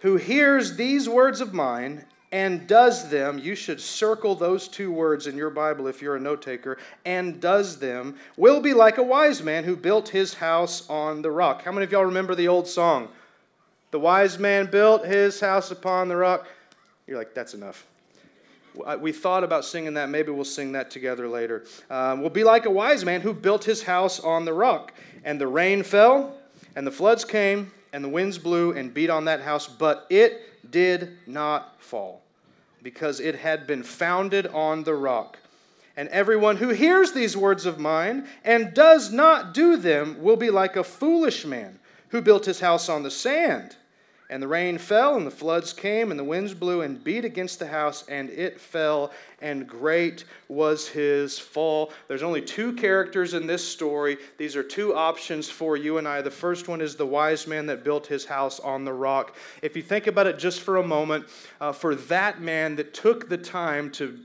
who 0.00 0.16
hears 0.16 0.76
these 0.76 1.08
words 1.08 1.40
of 1.40 1.54
mine 1.54 2.04
and 2.32 2.66
does 2.66 3.10
them, 3.10 3.38
you 3.38 3.54
should 3.54 3.80
circle 3.80 4.34
those 4.34 4.68
two 4.68 4.92
words 4.92 5.26
in 5.26 5.36
your 5.36 5.50
Bible 5.50 5.86
if 5.88 6.00
you're 6.00 6.16
a 6.16 6.20
note 6.20 6.42
taker, 6.42 6.78
and 7.04 7.40
does 7.40 7.78
them, 7.78 8.16
will 8.36 8.60
be 8.60 8.72
like 8.72 8.98
a 8.98 9.02
wise 9.02 9.42
man 9.42 9.64
who 9.64 9.74
built 9.74 10.10
his 10.10 10.34
house 10.34 10.88
on 10.88 11.22
the 11.22 11.30
rock. 11.30 11.62
How 11.64 11.72
many 11.72 11.84
of 11.84 11.92
y'all 11.92 12.04
remember 12.04 12.34
the 12.34 12.46
old 12.46 12.68
song? 12.68 13.08
The 13.90 13.98
wise 13.98 14.38
man 14.38 14.66
built 14.66 15.04
his 15.04 15.40
house 15.40 15.72
upon 15.72 16.08
the 16.08 16.16
rock. 16.16 16.46
You're 17.08 17.18
like, 17.18 17.34
that's 17.34 17.54
enough. 17.54 17.84
We 19.00 19.10
thought 19.10 19.42
about 19.42 19.64
singing 19.64 19.94
that. 19.94 20.08
Maybe 20.08 20.30
we'll 20.30 20.44
sing 20.44 20.70
that 20.72 20.92
together 20.92 21.26
later. 21.26 21.64
Um, 21.90 22.20
we'll 22.20 22.30
be 22.30 22.44
like 22.44 22.66
a 22.66 22.70
wise 22.70 23.04
man 23.04 23.20
who 23.20 23.34
built 23.34 23.64
his 23.64 23.82
house 23.82 24.20
on 24.20 24.44
the 24.44 24.52
rock. 24.52 24.92
And 25.24 25.40
the 25.40 25.48
rain 25.48 25.82
fell, 25.82 26.36
and 26.76 26.86
the 26.86 26.92
floods 26.92 27.24
came, 27.24 27.72
and 27.92 28.04
the 28.04 28.08
winds 28.08 28.38
blew 28.38 28.72
and 28.72 28.94
beat 28.94 29.10
on 29.10 29.24
that 29.24 29.40
house, 29.40 29.66
but 29.66 30.06
it 30.10 30.70
did 30.70 31.16
not 31.26 31.80
fall, 31.80 32.22
because 32.82 33.20
it 33.20 33.36
had 33.36 33.66
been 33.66 33.82
founded 33.82 34.46
on 34.48 34.84
the 34.84 34.94
rock. 34.94 35.38
And 35.96 36.08
everyone 36.10 36.56
who 36.56 36.68
hears 36.68 37.12
these 37.12 37.36
words 37.36 37.66
of 37.66 37.78
mine 37.78 38.26
and 38.44 38.72
does 38.72 39.12
not 39.12 39.52
do 39.52 39.76
them 39.76 40.22
will 40.22 40.36
be 40.36 40.50
like 40.50 40.76
a 40.76 40.84
foolish 40.84 41.44
man 41.44 41.78
who 42.08 42.22
built 42.22 42.46
his 42.46 42.60
house 42.60 42.88
on 42.88 43.02
the 43.02 43.10
sand. 43.10 43.76
And 44.30 44.40
the 44.40 44.46
rain 44.46 44.78
fell, 44.78 45.16
and 45.16 45.26
the 45.26 45.30
floods 45.32 45.72
came, 45.72 46.12
and 46.12 46.18
the 46.18 46.24
winds 46.24 46.54
blew 46.54 46.82
and 46.82 47.02
beat 47.02 47.24
against 47.24 47.58
the 47.58 47.66
house, 47.66 48.04
and 48.08 48.30
it 48.30 48.60
fell, 48.60 49.10
and 49.42 49.66
great 49.66 50.24
was 50.46 50.86
his 50.86 51.36
fall. 51.36 51.92
There's 52.06 52.22
only 52.22 52.40
two 52.40 52.72
characters 52.74 53.34
in 53.34 53.48
this 53.48 53.66
story. 53.66 54.18
These 54.38 54.54
are 54.54 54.62
two 54.62 54.94
options 54.94 55.50
for 55.50 55.76
you 55.76 55.98
and 55.98 56.06
I. 56.06 56.22
The 56.22 56.30
first 56.30 56.68
one 56.68 56.80
is 56.80 56.94
the 56.94 57.06
wise 57.06 57.48
man 57.48 57.66
that 57.66 57.82
built 57.82 58.06
his 58.06 58.24
house 58.24 58.60
on 58.60 58.84
the 58.84 58.92
rock. 58.92 59.34
If 59.62 59.74
you 59.74 59.82
think 59.82 60.06
about 60.06 60.28
it 60.28 60.38
just 60.38 60.60
for 60.60 60.76
a 60.76 60.86
moment, 60.86 61.26
uh, 61.60 61.72
for 61.72 61.96
that 61.96 62.40
man 62.40 62.76
that 62.76 62.94
took 62.94 63.28
the 63.28 63.38
time 63.38 63.90
to 63.92 64.16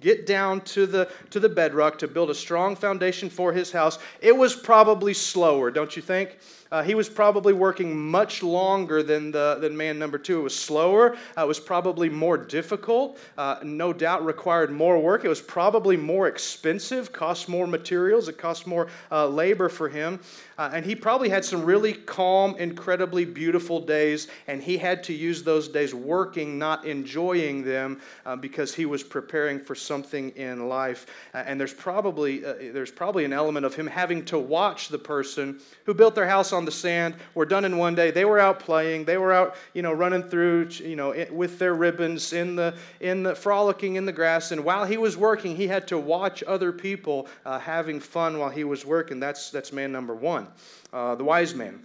get 0.00 0.26
down 0.26 0.60
to 0.60 0.86
the, 0.86 1.08
to 1.30 1.40
the 1.40 1.48
bedrock 1.48 1.98
to 1.98 2.08
build 2.08 2.30
a 2.30 2.34
strong 2.34 2.76
foundation 2.76 3.30
for 3.30 3.52
his 3.52 3.70
house, 3.70 3.98
it 4.20 4.36
was 4.36 4.54
probably 4.54 5.14
slower, 5.14 5.70
don't 5.70 5.96
you 5.96 6.02
think? 6.02 6.36
Uh, 6.74 6.82
he 6.82 6.96
was 6.96 7.08
probably 7.08 7.52
working 7.52 7.96
much 7.96 8.42
longer 8.42 9.00
than, 9.00 9.30
the, 9.30 9.56
than 9.60 9.76
man 9.76 9.96
number 9.96 10.18
two. 10.18 10.40
It 10.40 10.42
was 10.42 10.58
slower. 10.58 11.16
Uh, 11.38 11.42
it 11.42 11.46
was 11.46 11.60
probably 11.60 12.08
more 12.08 12.36
difficult. 12.36 13.16
Uh, 13.38 13.58
no 13.62 13.92
doubt 13.92 14.24
required 14.24 14.72
more 14.72 14.98
work. 14.98 15.24
It 15.24 15.28
was 15.28 15.40
probably 15.40 15.96
more 15.96 16.26
expensive, 16.26 17.12
cost 17.12 17.48
more 17.48 17.68
materials. 17.68 18.28
It 18.28 18.38
cost 18.38 18.66
more 18.66 18.88
uh, 19.12 19.28
labor 19.28 19.68
for 19.68 19.88
him. 19.88 20.18
Uh, 20.58 20.70
and 20.72 20.84
he 20.84 20.96
probably 20.96 21.28
had 21.28 21.44
some 21.44 21.64
really 21.64 21.92
calm, 21.92 22.56
incredibly 22.56 23.24
beautiful 23.24 23.80
days, 23.80 24.26
and 24.48 24.62
he 24.62 24.76
had 24.76 25.02
to 25.04 25.12
use 25.12 25.42
those 25.42 25.68
days 25.68 25.94
working, 25.94 26.58
not 26.58 26.84
enjoying 26.84 27.64
them, 27.64 28.00
uh, 28.26 28.34
because 28.34 28.74
he 28.74 28.86
was 28.86 29.02
preparing 29.02 29.60
for 29.60 29.74
something 29.76 30.30
in 30.30 30.68
life. 30.68 31.06
and 31.34 31.60
there's 31.60 31.74
probably, 31.74 32.38
there's 32.38 32.92
probably 32.92 33.24
an 33.24 33.32
element 33.32 33.66
of 33.66 33.74
him 33.74 33.86
having 33.86 34.24
to 34.24 34.38
watch 34.38 34.88
the 34.88 34.98
person 34.98 35.60
who 35.86 35.94
built 35.94 36.14
their 36.14 36.26
house 36.28 36.52
on 36.52 36.63
the 36.64 36.72
sand 36.72 37.14
were 37.34 37.46
done 37.46 37.64
in 37.64 37.78
one 37.78 37.94
day. 37.94 38.10
They 38.10 38.24
were 38.24 38.38
out 38.38 38.60
playing. 38.60 39.04
They 39.04 39.18
were 39.18 39.32
out, 39.32 39.56
you 39.72 39.82
know, 39.82 39.92
running 39.92 40.22
through, 40.22 40.68
you 40.70 40.96
know, 40.96 41.14
with 41.30 41.58
their 41.58 41.74
ribbons 41.74 42.32
in 42.32 42.56
the 42.56 42.74
in 43.00 43.22
the 43.22 43.34
frolicking 43.34 43.96
in 43.96 44.06
the 44.06 44.12
grass. 44.12 44.52
And 44.52 44.64
while 44.64 44.84
he 44.84 44.96
was 44.96 45.16
working, 45.16 45.56
he 45.56 45.66
had 45.66 45.88
to 45.88 45.98
watch 45.98 46.42
other 46.44 46.72
people 46.72 47.28
uh, 47.44 47.58
having 47.58 48.00
fun 48.00 48.38
while 48.38 48.50
he 48.50 48.64
was 48.64 48.84
working. 48.84 49.20
That's 49.20 49.50
that's 49.50 49.72
man 49.72 49.92
number 49.92 50.14
one, 50.14 50.48
uh, 50.92 51.14
the 51.14 51.24
wise 51.24 51.54
man. 51.54 51.80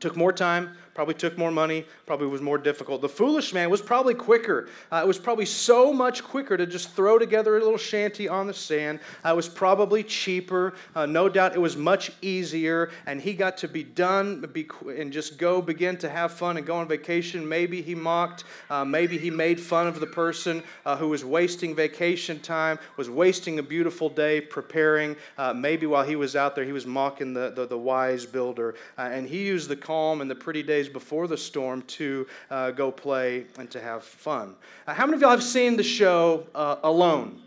Took 0.00 0.16
more 0.16 0.32
time, 0.32 0.76
probably 0.98 1.14
took 1.14 1.38
more 1.38 1.52
money, 1.52 1.84
probably 2.06 2.26
was 2.26 2.42
more 2.42 2.58
difficult. 2.58 3.00
The 3.00 3.08
foolish 3.08 3.54
man 3.54 3.70
was 3.70 3.80
probably 3.80 4.14
quicker. 4.14 4.68
Uh, 4.90 5.00
it 5.04 5.06
was 5.06 5.16
probably 5.16 5.44
so 5.46 5.92
much 5.92 6.24
quicker 6.24 6.56
to 6.56 6.66
just 6.66 6.90
throw 6.90 7.20
together 7.20 7.56
a 7.56 7.60
little 7.60 7.78
shanty 7.78 8.28
on 8.28 8.48
the 8.48 8.52
sand. 8.52 8.98
Uh, 9.24 9.28
it 9.28 9.36
was 9.36 9.48
probably 9.48 10.02
cheaper. 10.02 10.74
Uh, 10.96 11.06
no 11.06 11.28
doubt 11.28 11.54
it 11.54 11.60
was 11.60 11.76
much 11.76 12.10
easier, 12.20 12.90
and 13.06 13.20
he 13.20 13.32
got 13.32 13.56
to 13.58 13.68
be 13.68 13.84
done 13.84 14.40
be, 14.52 14.68
and 14.88 15.12
just 15.12 15.38
go 15.38 15.62
begin 15.62 15.96
to 15.98 16.08
have 16.08 16.32
fun 16.32 16.56
and 16.56 16.66
go 16.66 16.74
on 16.74 16.88
vacation. 16.88 17.48
Maybe 17.48 17.80
he 17.80 17.94
mocked, 17.94 18.42
uh, 18.68 18.84
maybe 18.84 19.18
he 19.18 19.30
made 19.30 19.60
fun 19.60 19.86
of 19.86 20.00
the 20.00 20.06
person 20.08 20.64
uh, 20.84 20.96
who 20.96 21.10
was 21.10 21.24
wasting 21.24 21.76
vacation 21.76 22.40
time, 22.40 22.76
was 22.96 23.08
wasting 23.08 23.60
a 23.60 23.62
beautiful 23.62 24.08
day 24.08 24.40
preparing. 24.40 25.14
Uh, 25.36 25.52
maybe 25.52 25.86
while 25.86 26.04
he 26.04 26.16
was 26.16 26.34
out 26.34 26.56
there, 26.56 26.64
he 26.64 26.72
was 26.72 26.86
mocking 26.86 27.34
the, 27.34 27.50
the, 27.50 27.66
the 27.68 27.78
wise 27.78 28.26
builder. 28.26 28.74
and 28.96 29.28
he 29.28 29.46
used 29.46 29.68
the 29.68 29.76
calm 29.76 30.20
and 30.20 30.28
the 30.28 30.34
pretty 30.34 30.64
days 30.64 30.87
days 30.88 30.92
before 30.92 31.26
the 31.26 31.36
storm 31.36 31.82
to 31.82 32.26
uh, 32.50 32.70
go 32.70 32.90
play 32.90 33.46
and 33.58 33.70
to 33.70 33.80
have 33.80 34.02
fun. 34.02 34.54
Uh, 34.86 34.94
how 34.94 35.06
many 35.06 35.16
of 35.16 35.22
y'all 35.22 35.30
have 35.30 35.42
seen 35.42 35.76
the 35.76 35.82
show 35.82 36.46
uh, 36.54 36.76
Alone? 36.82 37.40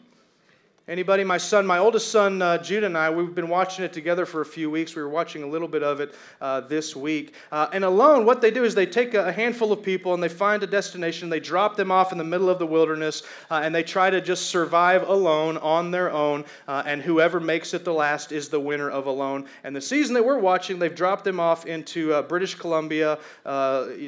Anybody? 0.87 1.23
My 1.23 1.37
son, 1.37 1.67
my 1.67 1.77
oldest 1.77 2.09
son, 2.09 2.41
uh, 2.41 2.57
Judah, 2.57 2.87
and 2.87 2.97
I, 2.97 3.11
we've 3.11 3.35
been 3.35 3.49
watching 3.49 3.85
it 3.85 3.93
together 3.93 4.25
for 4.25 4.41
a 4.41 4.45
few 4.45 4.71
weeks. 4.71 4.95
We 4.95 5.03
were 5.03 5.09
watching 5.09 5.43
a 5.43 5.47
little 5.47 5.67
bit 5.67 5.83
of 5.83 5.99
it 5.99 6.15
uh, 6.41 6.61
this 6.61 6.95
week. 6.95 7.35
Uh, 7.51 7.67
and 7.71 7.85
alone, 7.85 8.25
what 8.25 8.41
they 8.41 8.49
do 8.49 8.63
is 8.63 8.73
they 8.73 8.87
take 8.87 9.13
a, 9.13 9.31
handful 9.31 9.71
of 9.71 9.83
people 9.83 10.15
and 10.15 10.23
they 10.23 10.27
find 10.27 10.63
a 10.63 10.67
destination. 10.67 11.29
They 11.29 11.39
drop 11.39 11.75
them 11.75 11.91
off 11.91 12.11
in 12.11 12.17
the 12.17 12.23
middle 12.23 12.49
of 12.49 12.57
the 12.57 12.65
wilderness 12.65 13.21
uh, 13.51 13.61
and 13.63 13.75
they 13.75 13.83
try 13.83 14.09
to 14.09 14.19
just 14.21 14.47
survive 14.47 15.07
alone 15.07 15.57
on 15.57 15.91
their 15.91 16.11
own. 16.11 16.45
Uh, 16.67 16.81
and 16.87 16.99
whoever 16.99 17.39
makes 17.39 17.75
it 17.75 17.85
the 17.85 17.93
last 17.93 18.31
is 18.31 18.49
the 18.49 18.59
winner 18.59 18.89
of 18.89 19.05
Alone. 19.05 19.45
And 19.63 19.75
the 19.75 19.81
season 19.81 20.15
that 20.15 20.25
we're 20.25 20.39
watching, 20.39 20.79
they've 20.79 20.93
dropped 20.93 21.25
them 21.25 21.39
off 21.39 21.67
into 21.67 22.11
uh, 22.11 22.23
British 22.23 22.55
Columbia, 22.55 23.19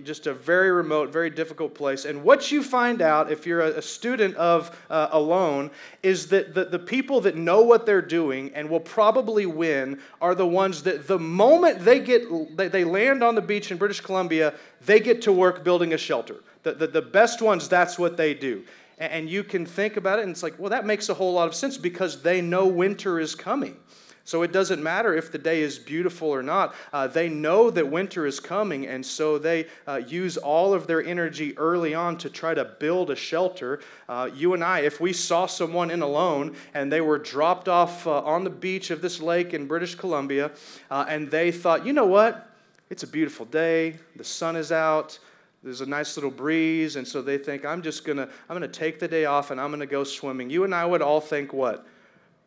just 0.04 0.26
a 0.26 0.34
very 0.34 0.72
remote, 0.72 1.14
very 1.14 1.30
difficult 1.30 1.76
place. 1.76 2.06
And 2.06 2.24
what 2.24 2.52
you 2.52 2.64
find 2.64 3.00
out 3.00 3.32
if 3.32 3.46
you're 3.46 3.62
a, 3.62 3.78
a 3.78 3.82
student 3.82 4.36
of 4.38 4.76
Alone 4.90 5.70
is 6.02 6.28
that 6.28 6.56
the, 6.56 6.63
the 6.72 6.80
people 6.80 7.22
that 7.22 7.36
know 7.36 7.62
what 7.62 7.86
they're 7.86 8.02
doing 8.02 8.52
and 8.54 8.70
will 8.70 8.80
probably 8.80 9.46
win 9.46 10.00
are 10.22 10.36
the 10.36 10.46
ones 10.46 10.84
that 10.84 11.08
the 11.08 11.20
moment 11.20 11.80
they 11.80 12.00
get 12.00 12.24
they 12.58 12.84
land 12.84 13.24
on 13.24 13.36
the 13.36 13.42
beach 13.42 13.72
in 13.72 13.78
British 13.78 14.02
Columbia, 14.02 14.54
they 14.86 15.00
get 15.00 15.22
to 15.24 15.32
work 15.32 15.64
building 15.64 15.94
a 15.94 15.98
shelter. 15.98 16.44
The, 16.64 16.74
the, 16.74 16.88
the 16.88 17.02
best 17.02 17.42
ones, 17.42 17.68
that's 17.68 18.00
what 18.00 18.18
they 18.18 18.34
do. 18.34 18.64
And 18.98 19.30
you 19.30 19.44
can 19.44 19.66
think 19.66 19.98
about 19.98 20.20
it, 20.20 20.24
and 20.24 20.32
it's 20.32 20.44
like, 20.44 20.58
well, 20.60 20.70
that 20.70 20.86
makes 20.86 21.10
a 21.10 21.14
whole 21.14 21.34
lot 21.34 21.48
of 21.48 21.56
sense 21.56 21.78
because 21.78 22.22
they 22.22 22.42
know 22.42 22.68
winter 22.68 23.20
is 23.20 23.36
coming. 23.36 23.78
So 24.26 24.42
it 24.42 24.54
doesn't 24.54 24.82
matter 24.82 25.14
if 25.14 25.32
the 25.32 25.38
day 25.38 25.62
is 25.62 25.78
beautiful 25.78 26.30
or 26.30 26.42
not. 26.42 26.76
Uh, 26.94 27.08
they 27.08 27.28
know 27.28 27.70
that 27.70 27.90
winter 27.90 28.26
is 28.26 28.40
coming, 28.40 28.88
and 28.88 29.06
so 29.06 29.38
they 29.38 29.68
uh, 29.86 29.98
use 29.98 30.38
all 30.38 30.74
of 30.74 30.88
their 30.88 31.04
energy 31.04 31.58
early 31.58 31.94
on 31.94 32.18
to 32.20 32.30
try 32.30 32.54
to 32.54 32.64
build 32.64 33.10
a 33.10 33.16
shelter. 33.18 33.82
Uh, 34.08 34.30
you 34.34 34.54
and 34.54 34.64
I, 34.64 34.80
if 34.80 35.02
we 35.02 35.12
saw 35.12 35.46
someone 35.46 35.92
in 35.92 36.02
alone 36.02 36.56
and 36.74 36.92
they 36.92 37.02
were 37.02 37.18
dropped 37.18 37.68
off 37.68 38.08
uh, 38.08 38.22
on 38.22 38.46
the 38.46 38.50
beach 38.50 38.92
of 38.92 39.02
this 39.02 39.20
lake 39.20 39.54
in 39.54 39.68
British 39.68 39.96
Columbia, 39.96 40.52
uh, 40.90 41.06
and 41.10 41.30
they 41.30 41.52
thought, 41.52 41.86
you 41.86 41.92
know 41.92 42.06
what? 42.06 42.50
It's 42.90 43.04
a 43.04 43.08
beautiful 43.08 43.46
day, 43.46 43.96
the 44.16 44.24
sun 44.24 44.56
is 44.56 44.72
out 44.72 45.20
there's 45.64 45.80
a 45.80 45.86
nice 45.86 46.18
little 46.18 46.30
breeze 46.30 46.98
and 46.98 47.08
so 47.08 47.22
they 47.22 47.38
think 47.38 47.64
i'm 47.64 47.82
just 47.82 48.04
going 48.04 48.18
to 48.18 48.24
i'm 48.24 48.58
going 48.58 48.62
to 48.62 48.68
take 48.68 49.00
the 49.00 49.08
day 49.08 49.24
off 49.24 49.50
and 49.50 49.62
i'm 49.62 49.70
going 49.70 49.80
to 49.80 49.86
go 49.86 50.04
swimming 50.04 50.50
you 50.50 50.66
and 50.66 50.76
i 50.76 50.86
would 50.86 51.02
all 51.02 51.22
think 51.22 51.54
what 51.54 51.88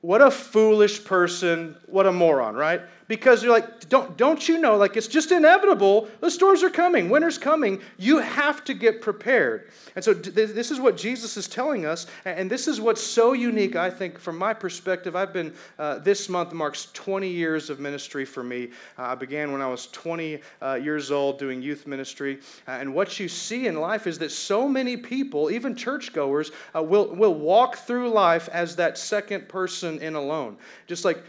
what 0.07 0.23
a 0.23 0.31
foolish 0.31 1.03
person, 1.03 1.77
what 1.87 2.07
a 2.07 2.13
moron, 2.13 2.55
right? 2.55 2.81
because 3.09 3.43
you're 3.43 3.53
like, 3.53 3.89
don't, 3.89 4.17
don't 4.17 4.49
you 4.49 4.59
know, 4.59 4.77
like 4.77 4.97
it's 4.97 5.07
just 5.07 5.31
inevitable. 5.31 6.09
The 6.21 6.31
storms 6.31 6.63
are 6.63 6.71
coming, 6.71 7.09
winter's 7.09 7.39
coming. 7.39 7.81
You 7.99 8.19
have 8.19 8.65
to 8.65 8.75
get 8.75 9.01
prepared. 9.01 9.71
And 9.95 10.05
so 10.05 10.13
this 10.13 10.71
is 10.71 10.81
what 10.81 10.97
Jesus 10.97 11.37
is 11.37 11.49
telling 11.49 11.87
us. 11.87 12.07
And 12.25 12.51
this 12.51 12.69
is 12.69 12.81
what's 12.81 13.03
so 13.03 13.33
unique, 13.33 13.77
I 13.77 13.91
think, 13.91 14.19
from 14.19 14.37
my 14.37 14.53
perspective. 14.53 15.15
I've 15.15 15.33
been, 15.33 15.55
uh, 15.79 15.99
this 15.99 16.29
month 16.29 16.53
marks 16.53 16.89
20 16.93 17.29
years 17.29 17.71
of 17.71 17.81
ministry 17.81 18.25
for 18.25 18.43
me. 18.43 18.71
Uh, 18.99 19.03
I 19.03 19.15
began 19.15 19.53
when 19.53 19.63
I 19.63 19.69
was 19.69 19.87
20 19.89 20.41
uh, 20.61 20.75
years 20.75 21.11
old 21.11 21.39
doing 21.39 21.63
youth 21.63 21.87
ministry. 21.87 22.41
Uh, 22.67 22.73
and 22.73 22.93
what 22.93 23.19
you 23.21 23.29
see 23.29 23.67
in 23.67 23.81
life 23.81 24.07
is 24.07 24.19
that 24.19 24.33
so 24.33 24.69
many 24.69 24.97
people, 24.97 25.51
even 25.51 25.75
churchgoers, 25.75 26.51
uh, 26.75 26.83
will, 26.83 27.15
will 27.15 27.35
walk 27.35 27.77
through 27.77 28.11
life 28.11 28.49
as 28.53 28.77
that 28.77 28.99
second 28.99 29.49
person 29.49 29.96
in 29.99 30.15
alone. 30.15 30.57
Just 30.87 31.05
like 31.05 31.23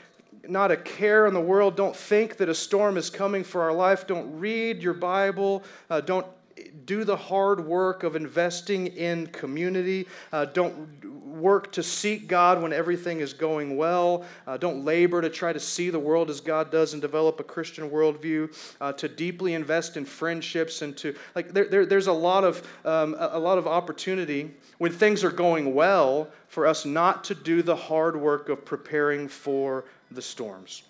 not 0.47 0.71
a 0.71 0.77
care 0.77 1.27
in 1.27 1.33
the 1.33 1.41
world. 1.41 1.75
Don't 1.75 1.95
think 1.95 2.37
that 2.37 2.49
a 2.49 2.55
storm 2.55 2.97
is 2.97 3.09
coming 3.09 3.43
for 3.43 3.61
our 3.61 3.73
life. 3.73 4.07
Don't 4.07 4.39
read 4.39 4.81
your 4.81 4.93
Bible. 4.93 5.63
Uh, 5.89 6.01
don't 6.01 6.27
do 6.85 7.03
the 7.03 7.15
hard 7.15 7.65
work 7.65 8.03
of 8.03 8.15
investing 8.15 8.87
in 8.87 9.27
community. 9.27 10.07
Uh, 10.31 10.45
don't 10.45 11.26
work 11.39 11.71
to 11.73 11.83
seek 11.83 12.27
God 12.27 12.61
when 12.61 12.73
everything 12.73 13.19
is 13.19 13.33
going 13.33 13.77
well. 13.77 14.25
Uh, 14.45 14.57
don't 14.57 14.83
labor 14.83 15.21
to 15.21 15.29
try 15.29 15.53
to 15.53 15.59
see 15.59 15.89
the 15.89 15.99
world 15.99 16.29
as 16.29 16.41
God 16.41 16.71
does 16.71 16.93
and 16.93 17.01
develop 17.01 17.39
a 17.39 17.43
Christian 17.43 17.89
worldview. 17.89 18.53
Uh, 18.81 18.93
to 18.93 19.07
deeply 19.07 19.53
invest 19.53 19.97
in 19.97 20.05
friendships 20.05 20.81
and 20.81 20.95
to 20.97 21.15
like 21.35 21.53
there, 21.53 21.65
there 21.65 21.85
there's 21.85 22.07
a 22.07 22.13
lot 22.13 22.43
of 22.43 22.67
um, 22.85 23.15
a 23.19 23.39
lot 23.39 23.57
of 23.57 23.67
opportunity 23.67 24.51
when 24.77 24.91
things 24.91 25.23
are 25.23 25.31
going 25.31 25.73
well 25.73 26.29
for 26.47 26.65
us 26.65 26.85
not 26.85 27.23
to 27.25 27.35
do 27.35 27.61
the 27.61 27.75
hard 27.75 28.19
work 28.19 28.49
of 28.49 28.65
preparing 28.65 29.27
for 29.27 29.85
the 30.11 30.21
storms. 30.21 30.83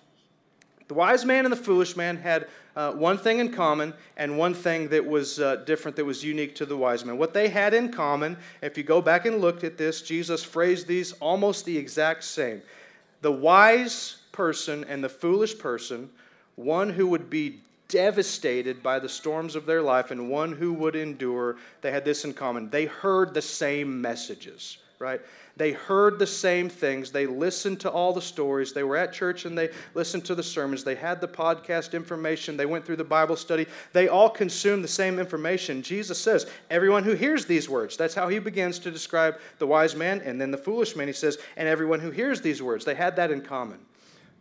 The 0.87 0.93
wise 0.93 1.25
man 1.25 1.45
and 1.45 1.51
the 1.51 1.57
foolish 1.57 1.95
man 1.95 2.17
had 2.17 2.47
uh, 2.75 2.91
one 2.91 3.17
thing 3.17 3.39
in 3.39 3.51
common 3.51 3.93
and 4.15 4.37
one 4.37 4.53
thing 4.53 4.89
that 4.89 5.05
was 5.05 5.39
uh, 5.39 5.57
different, 5.57 5.97
that 5.97 6.05
was 6.05 6.23
unique 6.23 6.55
to 6.55 6.65
the 6.65 6.77
wise 6.77 7.03
man. 7.03 7.17
What 7.17 7.33
they 7.33 7.49
had 7.49 7.73
in 7.73 7.91
common, 7.91 8.37
if 8.61 8.77
you 8.77 8.83
go 8.83 9.01
back 9.01 9.25
and 9.25 9.41
look 9.41 9.63
at 9.63 9.77
this, 9.77 10.01
Jesus 10.01 10.43
phrased 10.43 10.87
these 10.87 11.13
almost 11.13 11.65
the 11.65 11.77
exact 11.77 12.23
same. 12.23 12.61
The 13.21 13.31
wise 13.31 14.17
person 14.31 14.85
and 14.85 15.03
the 15.03 15.09
foolish 15.09 15.57
person, 15.57 16.09
one 16.55 16.89
who 16.91 17.07
would 17.07 17.29
be 17.29 17.59
devastated 17.87 18.83
by 18.83 18.99
the 18.99 19.09
storms 19.09 19.55
of 19.55 19.65
their 19.65 19.81
life 19.81 20.11
and 20.11 20.29
one 20.29 20.51
who 20.51 20.73
would 20.73 20.95
endure, 20.95 21.57
they 21.81 21.91
had 21.91 22.05
this 22.05 22.25
in 22.25 22.33
common. 22.33 22.69
They 22.69 22.85
heard 22.85 23.33
the 23.33 23.41
same 23.41 24.01
messages, 24.01 24.77
right? 24.99 25.21
They 25.55 25.71
heard 25.71 26.19
the 26.19 26.27
same 26.27 26.69
things. 26.69 27.11
They 27.11 27.25
listened 27.25 27.79
to 27.81 27.91
all 27.91 28.13
the 28.13 28.21
stories. 28.21 28.73
They 28.73 28.83
were 28.83 28.97
at 28.97 29.13
church 29.13 29.45
and 29.45 29.57
they 29.57 29.69
listened 29.93 30.25
to 30.25 30.35
the 30.35 30.43
sermons. 30.43 30.83
They 30.83 30.95
had 30.95 31.21
the 31.21 31.27
podcast 31.27 31.93
information. 31.93 32.57
They 32.57 32.65
went 32.65 32.85
through 32.85 32.95
the 32.97 33.03
Bible 33.03 33.35
study. 33.35 33.67
They 33.93 34.07
all 34.07 34.29
consumed 34.29 34.83
the 34.83 34.89
same 34.89 35.19
information. 35.19 35.81
Jesus 35.81 36.19
says, 36.19 36.47
Everyone 36.69 37.03
who 37.03 37.13
hears 37.13 37.45
these 37.45 37.69
words, 37.69 37.97
that's 37.97 38.15
how 38.15 38.27
he 38.27 38.39
begins 38.39 38.79
to 38.79 38.91
describe 38.91 39.37
the 39.59 39.67
wise 39.67 39.95
man. 39.95 40.21
And 40.21 40.39
then 40.39 40.51
the 40.51 40.57
foolish 40.57 40.95
man, 40.95 41.07
he 41.07 41.13
says, 41.13 41.37
And 41.55 41.67
everyone 41.67 41.99
who 41.99 42.11
hears 42.11 42.41
these 42.41 42.61
words, 42.61 42.85
they 42.85 42.95
had 42.95 43.15
that 43.15 43.31
in 43.31 43.41
common. 43.41 43.79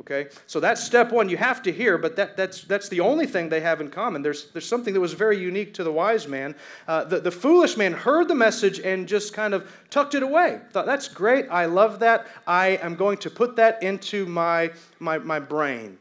Okay? 0.03 0.29
So 0.47 0.61
that's 0.61 0.83
step 0.83 1.11
one. 1.11 1.29
You 1.29 1.37
have 1.37 1.62
to 1.62 1.73
hear, 1.73 1.99
but 1.99 2.17
that, 2.17 2.37
that's, 2.37 2.62
that's 2.62 2.88
the 2.88 3.00
only 3.00 3.26
thing 3.26 3.49
they 3.49 3.61
have 3.61 3.81
in 3.81 3.91
common. 3.91 4.23
There's, 4.23 4.50
there's 4.50 4.69
something 4.69 4.95
that 4.95 5.00
was 5.00 5.15
very 5.15 5.38
unique 5.38 5.75
to 5.75 5.85
the 5.85 5.91
wise 5.91 6.29
man. 6.29 6.55
Uh, 6.87 7.05
the, 7.05 7.21
the 7.21 7.31
foolish 7.31 7.76
man 7.76 7.93
heard 7.93 8.29
the 8.29 8.35
message 8.35 8.79
and 8.81 9.09
just 9.09 9.33
kind 9.33 9.53
of 9.55 9.71
tucked 9.91 10.15
it 10.15 10.23
away. 10.23 10.61
Thought, 10.71 10.87
that's 10.87 11.09
great. 11.09 11.47
I 11.50 11.67
love 11.67 11.99
that. 12.00 12.26
I 12.47 12.79
am 12.83 12.95
going 12.95 13.19
to 13.19 13.31
put 13.31 13.57
that 13.57 13.83
into 13.83 14.26
my, 14.26 14.71
my, 15.00 15.19
my 15.19 15.41
brain. 15.41 15.99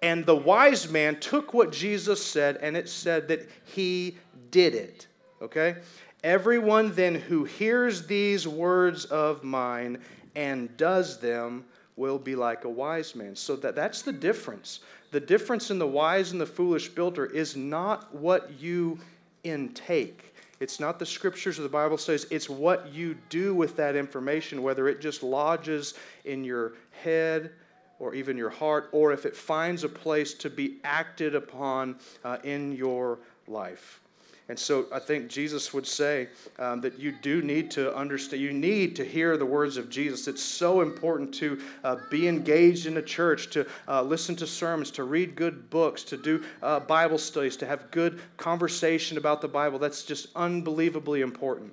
And 0.00 0.24
the 0.24 0.36
wise 0.36 0.90
man 0.90 1.18
took 1.20 1.54
what 1.54 1.72
Jesus 1.72 2.24
said 2.24 2.58
and 2.58 2.76
it 2.76 2.88
said 2.88 3.28
that 3.28 3.48
he 3.64 4.18
did 4.50 4.74
it. 4.74 5.06
Okay? 5.42 5.76
Everyone 6.22 6.94
then 6.94 7.14
who 7.14 7.44
hears 7.44 8.06
these 8.06 8.48
words 8.48 9.04
of 9.06 9.44
mine 9.44 9.98
and 10.34 10.74
does 10.76 11.20
them 11.20 11.64
will 11.96 12.18
be 12.18 12.34
like 12.34 12.64
a 12.64 12.68
wise 12.68 13.14
man. 13.14 13.36
So 13.36 13.56
that, 13.56 13.74
that's 13.74 14.02
the 14.02 14.12
difference. 14.12 14.80
The 15.12 15.20
difference 15.20 15.70
in 15.70 15.78
the 15.78 15.86
wise 15.86 16.32
and 16.32 16.40
the 16.40 16.46
foolish 16.46 16.88
builder 16.88 17.26
is 17.26 17.56
not 17.56 18.14
what 18.14 18.50
you 18.58 18.98
intake. 19.44 20.34
It's 20.60 20.80
not 20.80 20.98
the 20.98 21.06
scriptures 21.06 21.58
or 21.58 21.62
the 21.62 21.68
Bible 21.68 21.98
says, 21.98 22.26
it's 22.30 22.48
what 22.48 22.92
you 22.92 23.16
do 23.28 23.54
with 23.54 23.76
that 23.76 23.96
information, 23.96 24.62
whether 24.62 24.88
it 24.88 25.00
just 25.00 25.22
lodges 25.22 25.94
in 26.24 26.44
your 26.44 26.72
head 27.02 27.50
or 27.98 28.14
even 28.14 28.36
your 28.36 28.50
heart, 28.50 28.88
or 28.92 29.12
if 29.12 29.24
it 29.24 29.36
finds 29.36 29.84
a 29.84 29.88
place 29.88 30.34
to 30.34 30.50
be 30.50 30.78
acted 30.82 31.34
upon 31.34 31.96
uh, 32.24 32.38
in 32.42 32.72
your 32.72 33.18
life. 33.46 34.00
And 34.48 34.58
so 34.58 34.86
I 34.92 34.98
think 34.98 35.28
Jesus 35.28 35.72
would 35.72 35.86
say 35.86 36.28
um, 36.58 36.82
that 36.82 36.98
you 36.98 37.12
do 37.12 37.40
need 37.40 37.70
to 37.72 37.94
understand, 37.96 38.42
you 38.42 38.52
need 38.52 38.94
to 38.96 39.04
hear 39.04 39.38
the 39.38 39.46
words 39.46 39.78
of 39.78 39.88
Jesus. 39.88 40.28
It's 40.28 40.42
so 40.42 40.82
important 40.82 41.32
to 41.36 41.60
uh, 41.82 41.96
be 42.10 42.28
engaged 42.28 42.84
in 42.84 42.98
a 42.98 43.02
church, 43.02 43.48
to 43.50 43.66
uh, 43.88 44.02
listen 44.02 44.36
to 44.36 44.46
sermons, 44.46 44.90
to 44.92 45.04
read 45.04 45.34
good 45.34 45.70
books, 45.70 46.02
to 46.04 46.18
do 46.18 46.44
uh, 46.62 46.80
Bible 46.80 47.16
studies, 47.16 47.56
to 47.56 47.66
have 47.66 47.90
good 47.90 48.20
conversation 48.36 49.16
about 49.16 49.40
the 49.40 49.48
Bible. 49.48 49.78
That's 49.78 50.02
just 50.02 50.28
unbelievably 50.36 51.22
important. 51.22 51.72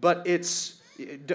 But 0.00 0.22
it's, 0.26 0.80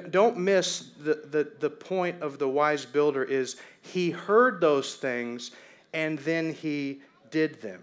don't 0.09 0.37
miss 0.37 0.89
the, 1.03 1.21
the, 1.29 1.51
the 1.59 1.69
point 1.69 2.19
of 2.23 2.39
the 2.39 2.49
wise 2.49 2.83
builder 2.83 3.23
is 3.23 3.57
he 3.81 4.09
heard 4.09 4.59
those 4.59 4.95
things 4.95 5.51
and 5.93 6.17
then 6.19 6.51
he 6.51 7.01
did 7.29 7.61
them. 7.61 7.79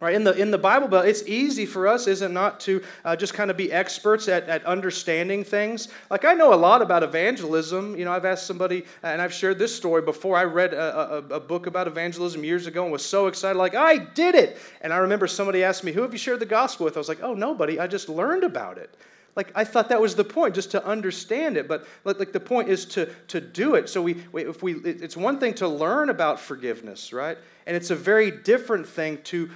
Right, 0.00 0.14
in 0.14 0.24
the, 0.24 0.32
in 0.32 0.50
the 0.50 0.58
Bible 0.58 0.88
Belt, 0.88 1.06
it's 1.06 1.22
easy 1.22 1.64
for 1.64 1.86
us, 1.86 2.08
is 2.08 2.20
it 2.20 2.30
not, 2.30 2.58
to 2.60 2.82
uh, 3.04 3.14
just 3.14 3.32
kind 3.32 3.50
of 3.50 3.56
be 3.56 3.72
experts 3.72 4.28
at, 4.28 4.46
at 4.48 4.64
understanding 4.66 5.44
things? 5.44 5.88
Like, 6.10 6.24
I 6.24 6.34
know 6.34 6.52
a 6.52 6.56
lot 6.56 6.82
about 6.82 7.04
evangelism. 7.04 7.96
You 7.96 8.04
know, 8.04 8.12
I've 8.12 8.24
asked 8.24 8.46
somebody, 8.46 8.84
and 9.04 9.22
I've 9.22 9.32
shared 9.32 9.58
this 9.58 9.74
story 9.74 10.02
before. 10.02 10.36
I 10.36 10.44
read 10.44 10.74
a, 10.74 11.14
a, 11.14 11.18
a, 11.36 11.40
book 11.40 11.66
about 11.66 11.86
evangelism 11.86 12.42
years 12.42 12.66
ago 12.66 12.82
and 12.82 12.92
was 12.92 13.06
so 13.06 13.28
excited, 13.28 13.56
like, 13.56 13.76
I 13.76 13.96
did 13.96 14.34
it. 14.34 14.58
And 14.80 14.92
I 14.92 14.96
remember 14.96 15.28
somebody 15.28 15.62
asked 15.62 15.84
me, 15.84 15.92
Who 15.92 16.02
have 16.02 16.12
you 16.12 16.18
shared 16.18 16.40
the 16.40 16.46
gospel 16.46 16.84
with? 16.84 16.96
I 16.96 17.00
was 17.00 17.08
like, 17.08 17.22
Oh, 17.22 17.34
nobody. 17.34 17.78
I 17.78 17.86
just 17.86 18.08
learned 18.08 18.42
about 18.42 18.78
it. 18.78 18.94
Like, 19.36 19.52
I 19.54 19.64
thought 19.64 19.88
that 19.88 20.00
was 20.00 20.14
the 20.14 20.24
point, 20.24 20.54
just 20.54 20.70
to 20.72 20.84
understand 20.84 21.56
it. 21.56 21.66
But, 21.66 21.86
like, 22.04 22.32
the 22.32 22.40
point 22.40 22.68
is 22.68 22.84
to, 22.86 23.06
to 23.28 23.40
do 23.40 23.74
it. 23.74 23.88
So, 23.88 24.02
we, 24.02 24.16
if 24.34 24.62
we, 24.62 24.74
it's 24.74 25.16
one 25.16 25.38
thing 25.40 25.54
to 25.54 25.68
learn 25.68 26.10
about 26.10 26.40
forgiveness, 26.40 27.12
right? 27.12 27.38
And 27.66 27.76
it's 27.76 27.90
a 27.90 27.96
very 27.96 28.30
different 28.30 28.86
thing 28.86 29.18
to 29.24 29.50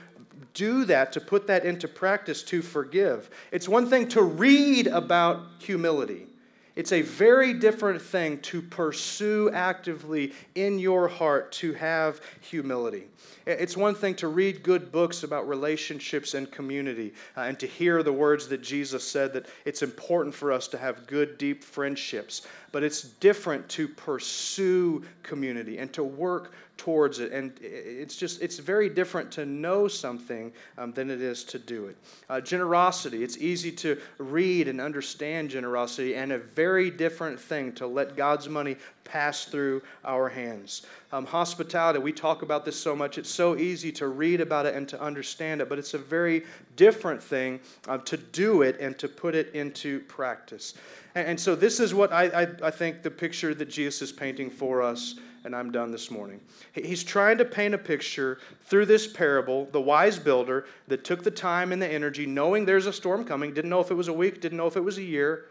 do 0.59 0.85
that, 0.87 1.13
to 1.13 1.21
put 1.21 1.47
that 1.47 1.65
into 1.65 1.87
practice, 1.87 2.43
to 2.43 2.61
forgive. 2.61 3.31
It's 3.53 3.69
one 3.69 3.87
thing 3.87 4.09
to 4.09 4.23
read 4.23 4.89
about 4.89 5.41
humility. 5.61 6.27
It's 6.75 6.93
a 6.93 7.03
very 7.03 7.55
different 7.55 8.01
thing 8.01 8.39
to 8.43 8.61
pursue 8.63 9.51
actively 9.53 10.33
in 10.55 10.79
your 10.79 11.09
heart 11.09 11.51
to 11.53 11.73
have 11.75 12.21
humility. 12.41 13.05
It's 13.47 13.77
one 13.77 13.95
thing 13.95 14.15
to 14.17 14.29
read 14.29 14.63
good 14.63 14.93
books 14.93 15.23
about 15.23 15.49
relationships 15.49 16.35
and 16.35 16.51
community 16.51 17.15
uh, 17.37 17.43
and 17.43 17.59
to 17.59 17.67
hear 17.67 18.03
the 18.03 18.13
words 18.13 18.47
that 18.49 18.63
Jesus 18.63 19.03
said 19.03 19.33
that 19.33 19.47
it's 19.65 19.83
important 19.83 20.35
for 20.35 20.53
us 20.53 20.69
to 20.69 20.79
have 20.79 21.07
good, 21.07 21.39
deep 21.39 21.65
friendships. 21.65 22.47
But 22.71 22.83
it's 22.83 23.03
different 23.03 23.69
to 23.71 23.89
pursue 23.89 25.05
community 25.23 25.79
and 25.79 25.93
to 25.95 26.05
work 26.05 26.53
towards 26.77 27.19
it. 27.19 27.33
And 27.33 27.53
it's 27.61 28.17
just, 28.17 28.41
it's 28.41 28.59
very 28.59 28.89
different 28.89 29.31
to 29.33 29.45
know 29.45 29.89
something 29.89 30.53
um, 30.79 30.93
than 30.93 31.11
it 31.11 31.21
is 31.21 31.45
to 31.45 31.59
do 31.59 31.87
it. 31.87 31.97
Uh, 32.31 32.41
generosity, 32.41 33.23
it's 33.23 33.37
easy 33.39 33.73
to 33.73 34.01
read 34.19 34.69
and 34.69 34.81
understand 34.81 35.51
generosity, 35.51 36.15
and 36.15 36.33
a 36.33 36.39
very 36.39 36.91
different 36.91 37.39
thing 37.39 37.73
to 37.73 37.87
let 37.87 38.17
God's 38.17 38.49
money 38.49 38.77
pass 39.05 39.45
through 39.45 39.83
our 40.05 40.29
hands. 40.29 40.83
Um, 41.11 41.25
hospitality, 41.25 41.99
we 42.01 42.13
talk 42.13 42.43
about 42.43 42.67
this 42.67 42.79
so 42.79 42.95
much. 42.95 43.17
It's 43.17 43.31
so 43.31 43.57
easy 43.57 43.91
to 43.93 44.09
read 44.09 44.43
about 44.43 44.67
it 44.67 44.75
and 44.75 44.87
to 44.91 45.01
understand 45.01 45.63
it, 45.63 45.69
but 45.69 45.79
it's 45.79 45.95
a 45.95 45.99
very 45.99 46.45
different 46.77 47.23
thing 47.23 47.61
uh, 47.89 47.97
to 47.99 48.19
do 48.19 48.61
it 48.61 48.79
and 48.79 48.99
to 48.99 49.09
put 49.09 49.35
it 49.35 49.55
into 49.55 50.01
practice. 50.01 50.75
And, 51.15 51.29
and 51.29 51.41
so, 51.41 51.55
this 51.55 51.81
is 51.81 51.95
what 51.95 52.13
I, 52.13 52.25
I, 52.43 52.49
I 52.63 52.71
think 52.71 53.03
the 53.03 53.11
picture 53.11 53.55
that 53.55 53.71
Jesus 53.71 54.03
is 54.03 54.13
painting 54.13 54.51
for 54.51 54.83
us 54.83 55.15
and 55.45 55.55
I'm 55.55 55.71
done 55.71 55.91
this 55.91 56.11
morning. 56.11 56.41
He's 56.73 57.03
trying 57.03 57.39
to 57.39 57.45
paint 57.45 57.73
a 57.73 57.79
picture 57.79 58.39
through 58.65 58.87
this 58.87 59.07
parable, 59.07 59.67
the 59.73 59.81
wise 59.81 60.19
builder 60.19 60.67
that 60.89 61.05
took 61.05 61.23
the 61.23 61.31
time 61.31 61.73
and 61.73 61.81
the 61.81 61.89
energy, 61.89 62.27
knowing 62.27 62.67
there's 62.67 62.87
a 62.87 62.93
storm 62.93 63.25
coming, 63.25 63.55
didn't 63.55 63.71
know 63.71 63.81
if 63.81 63.91
it 63.91 63.95
was 63.95 64.09
a 64.09 64.13
week, 64.13 64.41
didn't 64.41 64.59
know 64.59 64.67
if 64.67 64.77
it 64.77 64.85
was 64.85 64.99
a 64.99 65.03
year, 65.03 65.47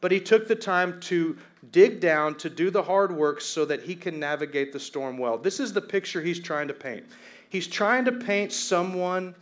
but 0.00 0.12
he 0.12 0.20
took 0.20 0.48
the 0.48 0.54
time 0.54 1.00
to 1.00 1.36
dig 1.72 2.00
down, 2.00 2.34
to 2.36 2.50
do 2.50 2.70
the 2.70 2.82
hard 2.82 3.12
work 3.12 3.40
so 3.40 3.64
that 3.64 3.82
he 3.82 3.94
can 3.94 4.18
navigate 4.18 4.72
the 4.72 4.80
storm 4.80 5.18
well. 5.18 5.36
This 5.36 5.60
is 5.60 5.72
the 5.72 5.80
picture 5.80 6.22
he's 6.22 6.40
trying 6.40 6.68
to 6.68 6.74
paint. 6.74 7.04
He's 7.48 7.66
trying 7.66 8.04
to 8.06 8.12
paint 8.12 8.52
someone 8.52 9.34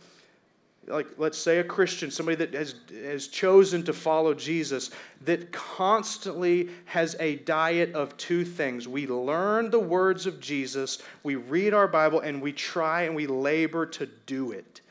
like 0.89 1.07
let's 1.17 1.37
say 1.37 1.59
a 1.59 1.63
Christian, 1.63 2.09
somebody 2.11 2.35
that 2.37 2.53
has, 2.53 2.75
has 3.03 3.27
chosen 3.27 3.83
to 3.83 3.93
follow 3.93 4.33
Jesus, 4.33 4.91
that 5.23 5.51
constantly 5.51 6.69
has 6.85 7.15
a 7.19 7.35
diet 7.37 7.93
of 7.93 8.17
two 8.17 8.43
things. 8.43 8.87
We 8.87 9.07
learn 9.07 9.69
the 9.69 9.79
words 9.79 10.25
of 10.25 10.39
Jesus, 10.39 10.99
we 11.23 11.35
read 11.35 11.73
our 11.73 11.87
Bible, 11.87 12.21
and 12.21 12.41
we 12.41 12.51
try 12.51 13.03
and 13.03 13.15
we 13.15 13.27
labor 13.27 13.85
to 13.85 14.07
do 14.25 14.51
it. 14.51 14.81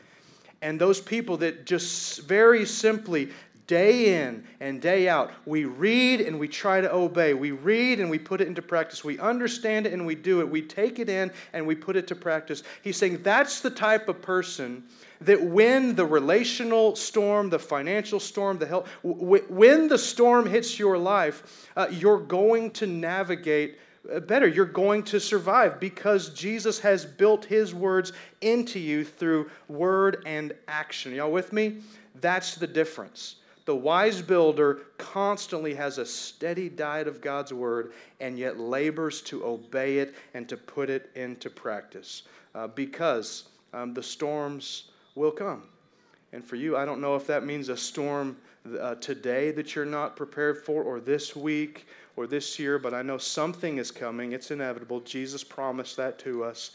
And 0.63 0.81
those 0.81 1.01
people 1.01 1.37
that 1.39 1.67
just 1.67 2.23
very 2.23 2.65
simply 2.65 3.31
day 3.69 4.25
in 4.25 4.43
and 4.61 4.81
day 4.81 5.09
out. 5.09 5.31
We 5.47 5.67
read 5.67 6.23
and 6.23 6.41
we 6.41 6.49
try 6.49 6.81
to 6.81 6.93
obey. 6.93 7.35
We 7.35 7.53
read 7.53 8.01
and 8.01 8.11
we 8.11 8.19
put 8.19 8.41
it 8.41 8.49
into 8.49 8.63
practice. 8.63 9.05
We 9.05 9.19
understand 9.21 9.87
it 9.87 9.93
and 9.93 10.05
we 10.05 10.17
do 10.17 10.41
it. 10.41 10.49
We 10.49 10.63
take 10.63 10.99
it 10.99 11.09
in 11.09 11.31
and 11.53 11.65
we 11.67 11.77
put 11.77 11.95
it 11.95 12.09
to 12.09 12.17
practice. 12.17 12.65
He's 12.83 12.97
saying 12.97 13.23
that's 13.23 13.61
the 13.61 13.71
type 13.71 14.09
of 14.09 14.21
person 14.23 14.83
that 15.21 15.41
when 15.41 15.95
the 15.95 16.07
relational 16.07 16.97
storm, 16.97 17.51
the 17.51 17.59
financial 17.59 18.19
storm, 18.19 18.59
the 18.59 18.67
health, 18.67 18.89
when 19.03 19.89
the 19.89 19.99
storm 19.99 20.47
hits 20.47 20.79
your 20.79 20.97
life, 20.97 21.69
uh, 21.77 21.89
you're 21.91 22.21
going 22.21 22.71
to 22.71 22.87
navigate 22.87 23.79
uh, 24.11 24.21
better. 24.21 24.49
You're 24.49 24.65
going 24.65 25.03
to 25.05 25.21
survive 25.21 25.79
because 25.79 26.31
Jesus 26.31 26.79
has 26.79 27.05
built 27.05 27.45
his 27.45 27.75
words 27.75 28.15
into 28.41 28.79
you 28.79 29.05
through 29.05 29.51
word 29.69 30.23
and 30.25 30.55
action. 30.69 31.13
Y'all 31.13 31.31
with 31.31 31.53
me? 31.53 31.83
That's 32.21 32.55
the 32.55 32.67
difference. 32.67 33.37
The 33.69 33.77
wise 33.77 34.23
builder 34.23 34.87
constantly 34.97 35.75
has 35.75 35.99
a 35.99 36.07
steady 36.07 36.71
diet 36.71 37.07
of 37.07 37.21
God's 37.21 37.53
word 37.53 37.93
and 38.19 38.39
yet 38.39 38.59
labors 38.59 39.21
to 39.25 39.45
obey 39.45 39.99
it 39.99 40.15
and 40.33 40.49
to 40.49 40.57
put 40.57 40.89
it 40.89 41.11
into 41.15 41.51
practice 41.51 42.23
uh, 42.55 42.69
because 42.69 43.51
um, 43.75 43.93
the 43.93 44.03
storms 44.03 44.85
will 45.17 45.31
come. 45.31 45.65
And 46.33 46.43
for 46.43 46.57
you, 46.57 46.79
I 46.79 46.87
don't 46.87 47.03
know 47.03 47.15
if 47.15 47.27
that 47.27 47.45
means 47.45 47.69
a 47.69 47.77
storm 47.77 48.39
uh, 48.81 48.95
today 48.95 49.51
that 49.51 49.75
you're 49.75 49.85
not 49.85 50.17
prepared 50.17 50.65
for, 50.65 50.83
or 50.83 50.99
this 50.99 51.37
week, 51.37 51.89
or 52.17 52.27
this 52.27 52.59
year, 52.59 52.79
but 52.79 52.95
I 52.95 53.03
know 53.03 53.19
something 53.19 53.77
is 53.77 53.91
coming. 53.91 54.33
It's 54.33 54.51
inevitable. 54.51 55.01
Jesus 55.03 55.45
promised 55.45 55.95
that 55.99 56.19
to 56.21 56.43
us. 56.43 56.71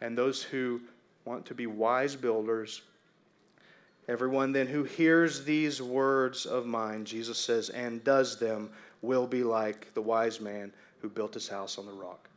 And 0.00 0.16
those 0.16 0.44
who 0.44 0.80
want 1.24 1.44
to 1.46 1.54
be 1.54 1.66
wise 1.66 2.14
builders 2.14 2.82
Everyone 4.08 4.52
then 4.52 4.68
who 4.68 4.84
hears 4.84 5.44
these 5.44 5.82
words 5.82 6.46
of 6.46 6.64
mine, 6.64 7.04
Jesus 7.04 7.38
says, 7.38 7.70
and 7.70 8.04
does 8.04 8.38
them 8.38 8.70
will 9.02 9.26
be 9.26 9.42
like 9.42 9.92
the 9.94 10.02
wise 10.02 10.40
man 10.40 10.72
who 11.00 11.08
built 11.08 11.34
his 11.34 11.48
house 11.48 11.76
on 11.76 11.86
the 11.86 11.92
rock. 11.92 12.28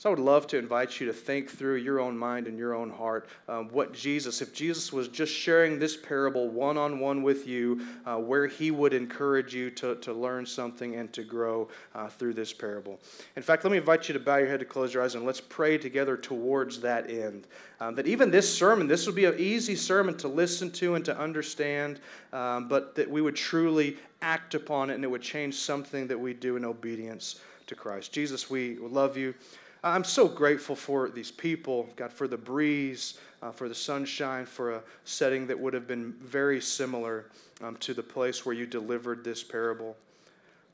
So 0.00 0.08
I 0.08 0.12
would 0.14 0.18
love 0.18 0.46
to 0.46 0.56
invite 0.56 0.98
you 0.98 1.06
to 1.08 1.12
think 1.12 1.50
through 1.50 1.74
your 1.74 2.00
own 2.00 2.16
mind 2.16 2.46
and 2.46 2.56
your 2.56 2.74
own 2.74 2.88
heart 2.88 3.28
um, 3.50 3.68
what 3.68 3.92
Jesus, 3.92 4.40
if 4.40 4.54
Jesus 4.54 4.94
was 4.94 5.08
just 5.08 5.30
sharing 5.30 5.78
this 5.78 5.94
parable 5.94 6.48
one 6.48 6.78
on 6.78 7.00
one 7.00 7.22
with 7.22 7.46
you, 7.46 7.82
uh, 8.06 8.16
where 8.16 8.46
he 8.46 8.70
would 8.70 8.94
encourage 8.94 9.54
you 9.54 9.68
to, 9.72 9.96
to 9.96 10.14
learn 10.14 10.46
something 10.46 10.94
and 10.94 11.12
to 11.12 11.22
grow 11.22 11.68
uh, 11.94 12.08
through 12.08 12.32
this 12.32 12.50
parable. 12.50 12.98
In 13.36 13.42
fact, 13.42 13.62
let 13.62 13.72
me 13.72 13.76
invite 13.76 14.08
you 14.08 14.14
to 14.14 14.20
bow 14.20 14.38
your 14.38 14.48
head, 14.48 14.60
to 14.60 14.64
close 14.64 14.94
your 14.94 15.02
eyes, 15.02 15.16
and 15.16 15.26
let's 15.26 15.42
pray 15.42 15.76
together 15.76 16.16
towards 16.16 16.80
that 16.80 17.10
end. 17.10 17.46
Um, 17.78 17.94
that 17.96 18.06
even 18.06 18.30
this 18.30 18.50
sermon, 18.50 18.86
this 18.86 19.04
would 19.04 19.14
be 19.14 19.26
an 19.26 19.34
easy 19.36 19.76
sermon 19.76 20.16
to 20.16 20.28
listen 20.28 20.70
to 20.70 20.94
and 20.94 21.04
to 21.04 21.18
understand, 21.18 22.00
um, 22.32 22.68
but 22.68 22.94
that 22.94 23.10
we 23.10 23.20
would 23.20 23.36
truly 23.36 23.98
act 24.22 24.54
upon 24.54 24.88
it 24.88 24.94
and 24.94 25.04
it 25.04 25.10
would 25.10 25.20
change 25.20 25.56
something 25.56 26.06
that 26.06 26.18
we 26.18 26.32
do 26.32 26.56
in 26.56 26.64
obedience 26.64 27.42
to 27.66 27.74
Christ. 27.74 28.14
Jesus, 28.14 28.48
we 28.48 28.78
love 28.78 29.18
you. 29.18 29.34
I'm 29.82 30.04
so 30.04 30.28
grateful 30.28 30.76
for 30.76 31.08
these 31.08 31.30
people, 31.30 31.88
God, 31.96 32.12
for 32.12 32.28
the 32.28 32.36
breeze, 32.36 33.18
uh, 33.42 33.50
for 33.50 33.66
the 33.66 33.74
sunshine, 33.74 34.44
for 34.44 34.72
a 34.72 34.82
setting 35.04 35.46
that 35.46 35.58
would 35.58 35.72
have 35.72 35.86
been 35.86 36.12
very 36.20 36.60
similar 36.60 37.26
um, 37.62 37.76
to 37.76 37.94
the 37.94 38.02
place 38.02 38.44
where 38.44 38.54
you 38.54 38.66
delivered 38.66 39.24
this 39.24 39.42
parable. 39.42 39.96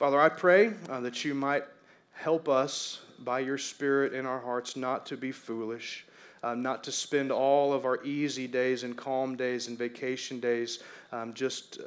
Father, 0.00 0.20
I 0.20 0.28
pray 0.28 0.72
uh, 0.88 1.00
that 1.00 1.24
you 1.24 1.34
might 1.34 1.64
help 2.14 2.48
us 2.48 3.00
by 3.20 3.38
your 3.38 3.58
Spirit 3.58 4.12
in 4.12 4.26
our 4.26 4.40
hearts 4.40 4.76
not 4.76 5.06
to 5.06 5.16
be 5.16 5.30
foolish, 5.30 6.04
uh, 6.42 6.54
not 6.54 6.82
to 6.84 6.92
spend 6.92 7.30
all 7.30 7.72
of 7.72 7.84
our 7.84 8.02
easy 8.02 8.48
days 8.48 8.82
and 8.82 8.96
calm 8.96 9.36
days 9.36 9.68
and 9.68 9.78
vacation 9.78 10.40
days 10.40 10.80
um, 11.12 11.32
just. 11.32 11.78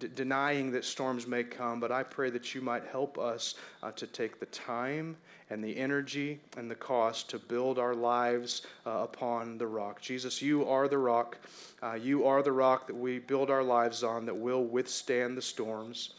D- 0.00 0.08
denying 0.16 0.72
that 0.72 0.84
storms 0.84 1.26
may 1.26 1.44
come, 1.44 1.78
but 1.78 1.92
I 1.92 2.02
pray 2.02 2.30
that 2.30 2.54
you 2.54 2.62
might 2.62 2.84
help 2.86 3.18
us 3.18 3.54
uh, 3.82 3.92
to 3.92 4.06
take 4.06 4.40
the 4.40 4.46
time 4.46 5.16
and 5.50 5.62
the 5.62 5.76
energy 5.76 6.40
and 6.56 6.70
the 6.70 6.74
cost 6.74 7.28
to 7.30 7.38
build 7.38 7.78
our 7.78 7.94
lives 7.94 8.62
uh, 8.86 9.00
upon 9.02 9.58
the 9.58 9.66
rock. 9.66 10.00
Jesus, 10.00 10.40
you 10.40 10.66
are 10.66 10.88
the 10.88 10.96
rock. 10.96 11.36
Uh, 11.82 11.94
you 11.94 12.26
are 12.26 12.42
the 12.42 12.52
rock 12.52 12.86
that 12.86 12.96
we 12.96 13.18
build 13.18 13.50
our 13.50 13.62
lives 13.62 14.02
on 14.02 14.24
that 14.24 14.36
will 14.36 14.64
withstand 14.64 15.36
the 15.36 15.42
storms. 15.42 16.14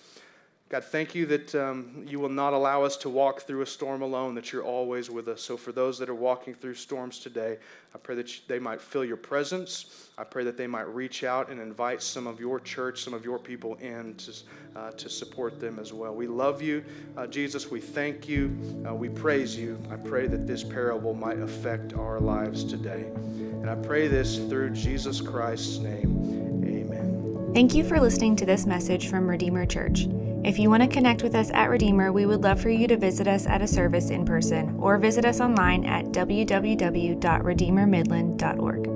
God, 0.71 0.85
thank 0.85 1.13
you 1.13 1.25
that 1.25 1.53
um, 1.53 2.05
you 2.07 2.17
will 2.17 2.29
not 2.29 2.53
allow 2.53 2.81
us 2.81 2.95
to 2.95 3.09
walk 3.09 3.41
through 3.41 3.61
a 3.61 3.65
storm 3.65 4.01
alone, 4.01 4.33
that 4.35 4.53
you're 4.53 4.63
always 4.63 5.09
with 5.09 5.27
us. 5.27 5.41
So, 5.41 5.57
for 5.57 5.73
those 5.73 5.99
that 5.99 6.07
are 6.07 6.15
walking 6.15 6.53
through 6.53 6.75
storms 6.75 7.19
today, 7.19 7.57
I 7.93 7.97
pray 7.97 8.15
that 8.15 8.31
they 8.47 8.57
might 8.57 8.79
feel 8.79 9.03
your 9.03 9.17
presence. 9.17 10.07
I 10.17 10.23
pray 10.23 10.45
that 10.45 10.55
they 10.55 10.67
might 10.67 10.87
reach 10.87 11.25
out 11.25 11.49
and 11.49 11.59
invite 11.59 12.01
some 12.01 12.25
of 12.25 12.39
your 12.39 12.57
church, 12.57 13.03
some 13.03 13.13
of 13.13 13.25
your 13.25 13.37
people 13.37 13.75
in 13.81 14.15
to, 14.15 14.33
uh, 14.77 14.91
to 14.91 15.09
support 15.09 15.59
them 15.59 15.77
as 15.77 15.91
well. 15.91 16.15
We 16.15 16.27
love 16.27 16.61
you, 16.61 16.85
uh, 17.17 17.27
Jesus. 17.27 17.69
We 17.69 17.81
thank 17.81 18.29
you. 18.29 18.57
Uh, 18.87 18.95
we 18.95 19.09
praise 19.09 19.57
you. 19.57 19.77
I 19.91 19.97
pray 19.97 20.27
that 20.27 20.47
this 20.47 20.63
parable 20.63 21.13
might 21.13 21.39
affect 21.39 21.95
our 21.95 22.21
lives 22.21 22.63
today. 22.63 23.11
And 23.17 23.69
I 23.69 23.75
pray 23.75 24.07
this 24.07 24.37
through 24.37 24.69
Jesus 24.69 25.19
Christ's 25.19 25.79
name. 25.79 26.63
Amen. 26.65 27.51
Thank 27.53 27.75
you 27.75 27.83
for 27.83 27.99
listening 27.99 28.37
to 28.37 28.45
this 28.45 28.65
message 28.65 29.09
from 29.09 29.29
Redeemer 29.29 29.65
Church. 29.65 30.07
If 30.43 30.57
you 30.57 30.71
want 30.71 30.81
to 30.81 30.89
connect 30.89 31.21
with 31.21 31.35
us 31.35 31.51
at 31.51 31.69
Redeemer, 31.69 32.11
we 32.11 32.25
would 32.25 32.41
love 32.41 32.59
for 32.59 32.71
you 32.71 32.87
to 32.87 32.97
visit 32.97 33.27
us 33.27 33.45
at 33.45 33.61
a 33.61 33.67
service 33.67 34.09
in 34.09 34.25
person 34.25 34.75
or 34.79 34.97
visit 34.97 35.23
us 35.23 35.39
online 35.39 35.85
at 35.85 36.05
www.redeemermidland.org. 36.05 38.90